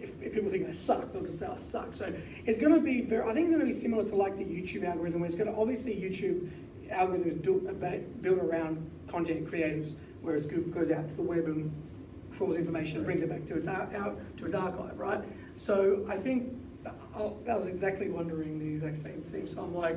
if, 0.00 0.10
if 0.20 0.34
people 0.34 0.50
think 0.50 0.68
I 0.68 0.72
suck, 0.72 1.12
they'll 1.12 1.22
just 1.22 1.38
say 1.38 1.46
I 1.46 1.56
suck. 1.56 1.94
So 1.94 2.12
it's 2.44 2.58
going 2.58 2.74
to 2.74 2.80
be 2.80 3.00
very, 3.00 3.22
I 3.22 3.32
think 3.32 3.46
it's 3.46 3.54
going 3.54 3.66
to 3.66 3.72
be 3.72 3.72
similar 3.72 4.04
to 4.04 4.16
like 4.16 4.36
the 4.36 4.44
YouTube 4.44 4.84
algorithm, 4.84 5.20
where 5.20 5.26
it's 5.26 5.36
going 5.36 5.50
to 5.50 5.58
obviously 5.58 5.94
YouTube 5.94 6.50
algorithm 6.90 7.30
is 7.30 7.38
built 7.38 7.66
about, 7.68 8.22
built 8.22 8.40
around 8.40 8.90
content 9.06 9.46
creators, 9.46 9.94
whereas 10.20 10.46
Google 10.46 10.72
goes 10.72 10.90
out 10.90 11.08
to 11.08 11.14
the 11.14 11.22
web 11.22 11.46
and 11.46 11.72
crawls 12.30 12.56
information 12.56 12.96
and 12.96 13.06
brings 13.06 13.22
it 13.22 13.28
back 13.28 13.46
to 13.46 13.56
its 13.56 13.68
out 13.68 13.92
to 14.36 14.44
its 14.44 14.54
archive, 14.54 14.98
right? 14.98 15.22
So 15.56 16.04
I 16.08 16.16
think 16.16 16.52
I, 16.84 16.90
I 16.90 17.20
oh, 17.20 17.38
was 17.46 17.68
exactly 17.68 18.10
wondering 18.10 18.58
the 18.58 18.68
exact 18.68 18.96
same 18.96 19.22
thing. 19.22 19.46
So 19.46 19.62
I'm 19.62 19.74
like, 19.74 19.96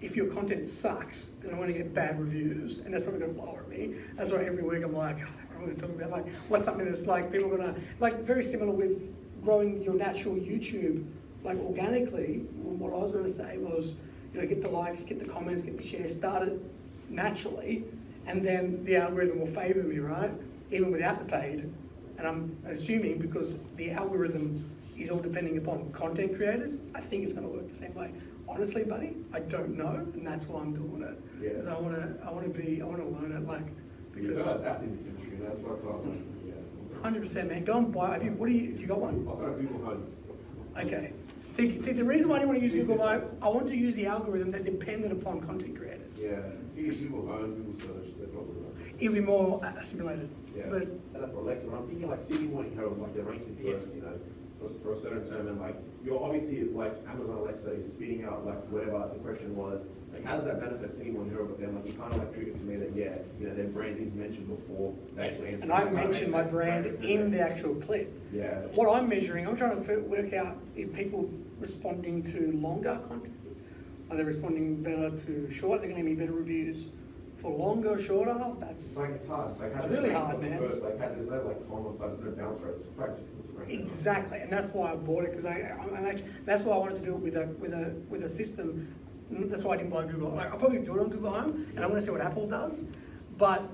if 0.00 0.14
your 0.14 0.26
content 0.26 0.68
sucks, 0.68 1.30
then 1.40 1.50
I'm 1.50 1.56
going 1.56 1.72
to 1.72 1.78
get 1.78 1.94
bad 1.94 2.20
reviews, 2.20 2.78
and 2.78 2.92
that's 2.92 3.02
probably 3.02 3.20
going 3.20 3.34
to 3.34 3.40
lower 3.40 3.64
me. 3.68 3.94
That's 4.14 4.30
why 4.30 4.44
every 4.44 4.62
week 4.62 4.84
I'm 4.84 4.94
like, 4.94 5.18
oh, 5.20 5.45
what 5.58 5.66
going 5.66 5.76
to 5.76 5.82
talk 5.86 5.90
about? 5.90 6.10
Like, 6.10 6.32
what's 6.48 6.64
something 6.64 6.86
that's 6.86 7.06
like 7.06 7.32
people 7.32 7.52
are 7.52 7.56
going 7.56 7.74
to 7.74 7.80
like 8.00 8.20
very 8.20 8.42
similar 8.42 8.72
with 8.72 9.14
growing 9.42 9.82
your 9.82 9.94
natural 9.94 10.34
YouTube, 10.34 11.06
like 11.44 11.58
organically. 11.58 12.38
What 12.62 12.92
I 12.92 12.96
was 12.96 13.12
going 13.12 13.24
to 13.24 13.30
say 13.30 13.58
was, 13.58 13.94
you 14.34 14.40
know, 14.40 14.46
get 14.46 14.62
the 14.62 14.68
likes, 14.68 15.04
get 15.04 15.18
the 15.18 15.30
comments, 15.30 15.62
get 15.62 15.76
the 15.76 15.86
shares, 15.86 16.14
start 16.14 16.48
it 16.48 16.60
naturally, 17.08 17.84
and 18.26 18.44
then 18.44 18.84
the 18.84 18.96
algorithm 18.96 19.38
will 19.38 19.46
favour 19.46 19.82
me, 19.82 19.98
right? 19.98 20.30
Even 20.72 20.90
without 20.90 21.20
the 21.20 21.24
paid. 21.24 21.72
And 22.18 22.26
I'm 22.26 22.56
assuming 22.66 23.18
because 23.18 23.56
the 23.76 23.92
algorithm 23.92 24.68
is 24.98 25.10
all 25.10 25.20
depending 25.20 25.58
upon 25.58 25.92
content 25.92 26.34
creators, 26.34 26.78
I 26.94 27.00
think 27.00 27.22
it's 27.22 27.32
going 27.32 27.46
to 27.46 27.52
work 27.52 27.68
the 27.68 27.74
same 27.74 27.94
way. 27.94 28.12
Honestly, 28.48 28.84
buddy, 28.84 29.16
I 29.32 29.40
don't 29.40 29.76
know, 29.76 30.06
and 30.14 30.26
that's 30.26 30.46
why 30.46 30.60
I'm 30.60 30.72
doing 30.72 31.02
it. 31.02 31.18
Yeah. 31.40 31.48
Because 31.50 31.66
I 31.66 31.78
want 31.78 31.94
to, 31.94 32.26
I 32.26 32.30
want 32.32 32.52
to 32.52 32.60
be, 32.60 32.82
I 32.82 32.84
want 32.84 32.98
to 32.98 33.08
learn 33.08 33.32
it, 33.32 33.46
like, 33.46 33.66
because 34.16 34.44
got 34.44 34.54
to 34.54 34.60
adapt 34.60 34.82
in 34.82 34.96
this 34.96 35.06
industry, 35.06 35.38
that's 35.40 35.60
what 35.60 35.78
I 35.78 35.82
thought, 35.82 36.06
like, 36.06 36.18
yeah. 36.46 37.02
hundred 37.02 37.22
percent, 37.22 37.50
man. 37.50 37.64
Go 37.64 37.78
and 37.78 37.92
buy. 37.92 38.14
Have 38.14 38.24
you? 38.24 38.32
What 38.32 38.46
do 38.46 38.52
you? 38.52 38.72
Do 38.72 38.82
you 38.82 38.88
got 38.88 39.00
one? 39.00 39.26
I've 39.30 39.38
got 39.38 39.48
a 39.48 39.52
Google 39.52 39.84
Home. 39.84 40.12
Okay. 40.78 41.12
See, 41.52 41.80
see, 41.80 41.92
the 41.92 42.04
reason 42.04 42.28
why 42.28 42.36
I 42.36 42.38
didn't 42.40 42.48
want 42.50 42.60
to 42.60 42.64
use 42.66 42.74
Google 42.74 42.96
Buy, 42.98 43.22
I 43.40 43.48
want 43.48 43.66
to 43.68 43.76
use 43.76 43.94
the 43.96 44.04
algorithm 44.04 44.50
that 44.50 44.64
depended 44.64 45.10
upon 45.10 45.40
content 45.40 45.74
creators. 45.74 46.20
Yeah, 46.22 46.32
if 46.32 46.76
you 46.76 46.84
use 46.86 47.02
Google 47.04 47.28
Home, 47.28 47.54
Google 47.54 47.80
Search, 47.80 48.12
they're 48.18 48.26
probably 48.28 48.56
right. 48.60 48.94
It'd 48.98 49.14
be 49.14 49.20
more 49.20 49.64
uh, 49.64 49.72
assimilated. 49.78 50.28
Yeah, 50.54 50.64
But 50.68 50.82
and 50.82 51.00
that's 51.14 51.32
for 51.32 51.38
Alexa. 51.38 51.68
I'm 51.70 51.86
thinking 51.88 52.10
like 52.10 52.20
Sydney 52.20 52.48
Morning 52.48 52.74
Herald, 52.74 53.00
like 53.00 53.14
they're 53.14 53.24
ranking 53.24 53.56
first, 53.56 53.94
you 53.94 54.02
know, 54.02 54.18
for, 54.58 54.68
for 54.82 54.92
a 54.94 54.98
certain 54.98 55.28
term, 55.28 55.48
and 55.48 55.60
like 55.60 55.76
you're 56.04 56.22
obviously 56.22 56.64
like 56.64 56.96
Amazon 57.08 57.36
Alexa 57.36 57.72
is 57.72 57.88
spitting 57.88 58.24
out 58.24 58.46
like 58.46 58.62
whatever 58.68 59.08
the 59.12 59.18
question 59.20 59.54
was. 59.56 59.86
Like, 60.12 60.24
how 60.24 60.36
does 60.36 60.46
that 60.46 60.60
benefit 60.60 60.92
Sydney 60.92 61.12
here? 61.12 61.24
Herald? 61.30 61.48
But 61.48 61.60
then 61.60 61.74
like 61.74 61.86
you 61.86 61.92
kind 61.94 62.12
of 62.12 62.18
like 62.18 62.32
triggered 62.32 62.54
to 62.54 62.64
me 62.64 62.76
that 62.76 62.96
yeah, 62.96 63.16
you 63.38 63.48
know, 63.48 63.54
their 63.54 63.66
brand 63.66 63.98
is 63.98 64.14
mentioned 64.14 64.48
before 64.48 64.94
they 65.14 65.28
actually 65.28 65.48
answer. 65.48 65.62
and 65.64 65.72
I 65.72 65.90
mentioned 65.90 66.32
my 66.32 66.42
brand 66.42 66.86
in 67.04 67.30
the 67.30 67.40
actual 67.40 67.74
clip. 67.74 68.12
Yeah. 68.32 68.60
What 68.74 68.96
I'm 68.96 69.08
measuring, 69.08 69.46
I'm 69.46 69.56
trying 69.56 69.82
to 69.82 69.98
work 70.00 70.32
out 70.32 70.56
if 70.74 70.92
people 70.94 71.30
responding 71.58 72.22
to 72.24 72.52
longer 72.52 73.00
content. 73.08 73.34
Are 74.10 74.16
they 74.16 74.22
responding 74.22 74.82
better 74.82 75.10
to 75.10 75.50
short? 75.50 75.80
They're 75.80 75.90
going 75.90 76.02
to 76.02 76.08
be 76.08 76.14
better 76.14 76.32
reviews 76.32 76.88
for 77.36 77.52
longer 77.52 77.90
or 77.90 77.98
shorter. 77.98 78.36
That's 78.60 78.82
It's 78.82 78.96
like 78.96 79.10
it's 79.10 79.26
hard. 79.28 79.50
It's 79.52 79.60
like 79.60 79.74
how 79.74 79.80
It's 79.80 79.88
do 79.88 79.94
really 79.94 80.12
hard, 80.12 80.36
what's 80.38 80.48
man. 80.48 80.58
First, 80.58 80.82
like 80.82 80.98
how, 80.98 81.08
there's 81.08 81.28
no 81.30 81.42
like 81.42 81.60
time 81.68 81.86
on 81.86 81.96
side, 81.96 82.10
there's 82.18 82.36
no 82.36 82.44
bounce 82.44 82.60
rate. 82.60 82.74
It's 82.76 82.84
difficult 82.84 83.68
to 83.68 83.72
Exactly, 83.74 84.38
and 84.38 84.52
that's 84.52 84.72
why 84.72 84.92
I 84.92 84.96
bought 84.96 85.24
it 85.24 85.30
because 85.30 85.44
I, 85.44 85.76
I'm 85.80 85.94
I'm 85.94 86.06
actually 86.06 86.28
that's 86.44 86.62
why 86.64 86.76
I 86.76 86.78
wanted 86.78 86.98
to 86.98 87.04
do 87.04 87.14
it 87.14 87.20
with 87.20 87.36
a 87.36 87.46
with 87.58 87.72
a 87.74 87.94
with 88.08 88.22
a 88.22 88.28
system. 88.28 88.94
Mm, 89.32 89.50
That's 89.50 89.64
why 89.64 89.74
I 89.74 89.78
didn't 89.78 89.90
buy 89.90 90.04
Google. 90.04 90.30
Like 90.30 90.50
I'll 90.50 90.58
probably 90.58 90.78
do 90.78 90.96
it 90.96 91.00
on 91.00 91.08
Google 91.08 91.32
Home, 91.32 91.66
and 91.74 91.80
I'm 91.80 91.88
going 91.90 92.00
to 92.00 92.04
see 92.04 92.12
what 92.12 92.20
Apple 92.20 92.46
does. 92.46 92.84
But 93.38 93.68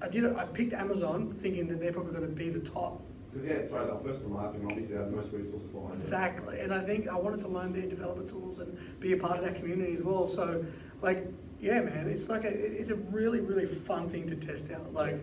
I 0.00 0.08
did 0.08 0.24
it. 0.24 0.36
I 0.36 0.44
picked 0.44 0.72
Amazon, 0.72 1.30
thinking 1.30 1.68
that 1.68 1.80
they're 1.80 1.92
probably 1.92 2.12
going 2.12 2.28
to 2.28 2.34
be 2.34 2.48
the 2.48 2.60
top. 2.60 3.02
Because 3.32 3.48
yeah, 3.48 3.56
it's 3.56 3.72
right. 3.72 3.88
Our 3.88 3.98
first 4.00 4.22
to 4.22 4.28
market, 4.28 4.60
and 4.60 4.70
obviously 4.70 4.94
they 4.94 5.00
have 5.02 5.10
the 5.10 5.16
most 5.16 5.30
resources 5.32 5.68
behind 5.68 5.92
it. 5.92 5.96
Exactly, 5.96 6.60
and 6.60 6.72
I 6.72 6.80
think 6.80 7.06
I 7.08 7.16
wanted 7.18 7.40
to 7.40 7.48
learn 7.48 7.72
their 7.72 7.86
developer 7.86 8.22
tools 8.22 8.58
and 8.60 8.76
be 8.98 9.12
a 9.12 9.16
part 9.18 9.38
of 9.38 9.44
that 9.44 9.56
community 9.56 9.92
as 9.92 10.02
well. 10.02 10.26
So, 10.26 10.64
like, 11.02 11.26
yeah, 11.60 11.80
man, 11.80 12.08
it's 12.08 12.28
like 12.28 12.44
a 12.44 12.48
it's 12.48 12.90
a 12.90 12.96
really 12.96 13.40
really 13.40 13.66
fun 13.66 14.08
thing 14.08 14.28
to 14.28 14.36
test 14.36 14.70
out. 14.70 14.92
Like, 14.92 15.18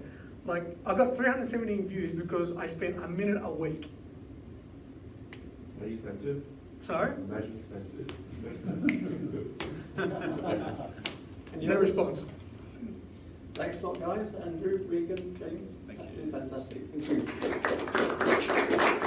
like 0.45 0.63
I 0.85 0.93
got 0.95 1.15
317 1.15 1.87
views 1.87 2.13
because 2.13 2.51
I 2.55 2.67
spent 2.67 3.01
a 3.03 3.07
minute 3.07 3.41
a 3.43 3.51
week. 3.51 3.89
What 5.77 5.85
do 5.87 5.91
you 5.91 5.97
spend 5.99 6.21
two? 6.21 6.43
Sorry. 6.81 7.13
Imagine 7.13 7.57
you 7.57 7.63
spend 7.69 7.85
two. 7.97 8.07
No 11.61 11.77
response. 11.77 12.25
Thanks 13.53 13.83
a 13.83 13.87
lot, 13.87 13.99
guys. 13.99 14.33
Andrew, 14.43 14.79
Regan, 14.87 15.35
James. 15.37 15.69
Thank 15.85 15.99
Absolutely 15.99 16.31
fantastic. 16.31 16.81
Thank 16.91 17.07
you. 18.91 18.99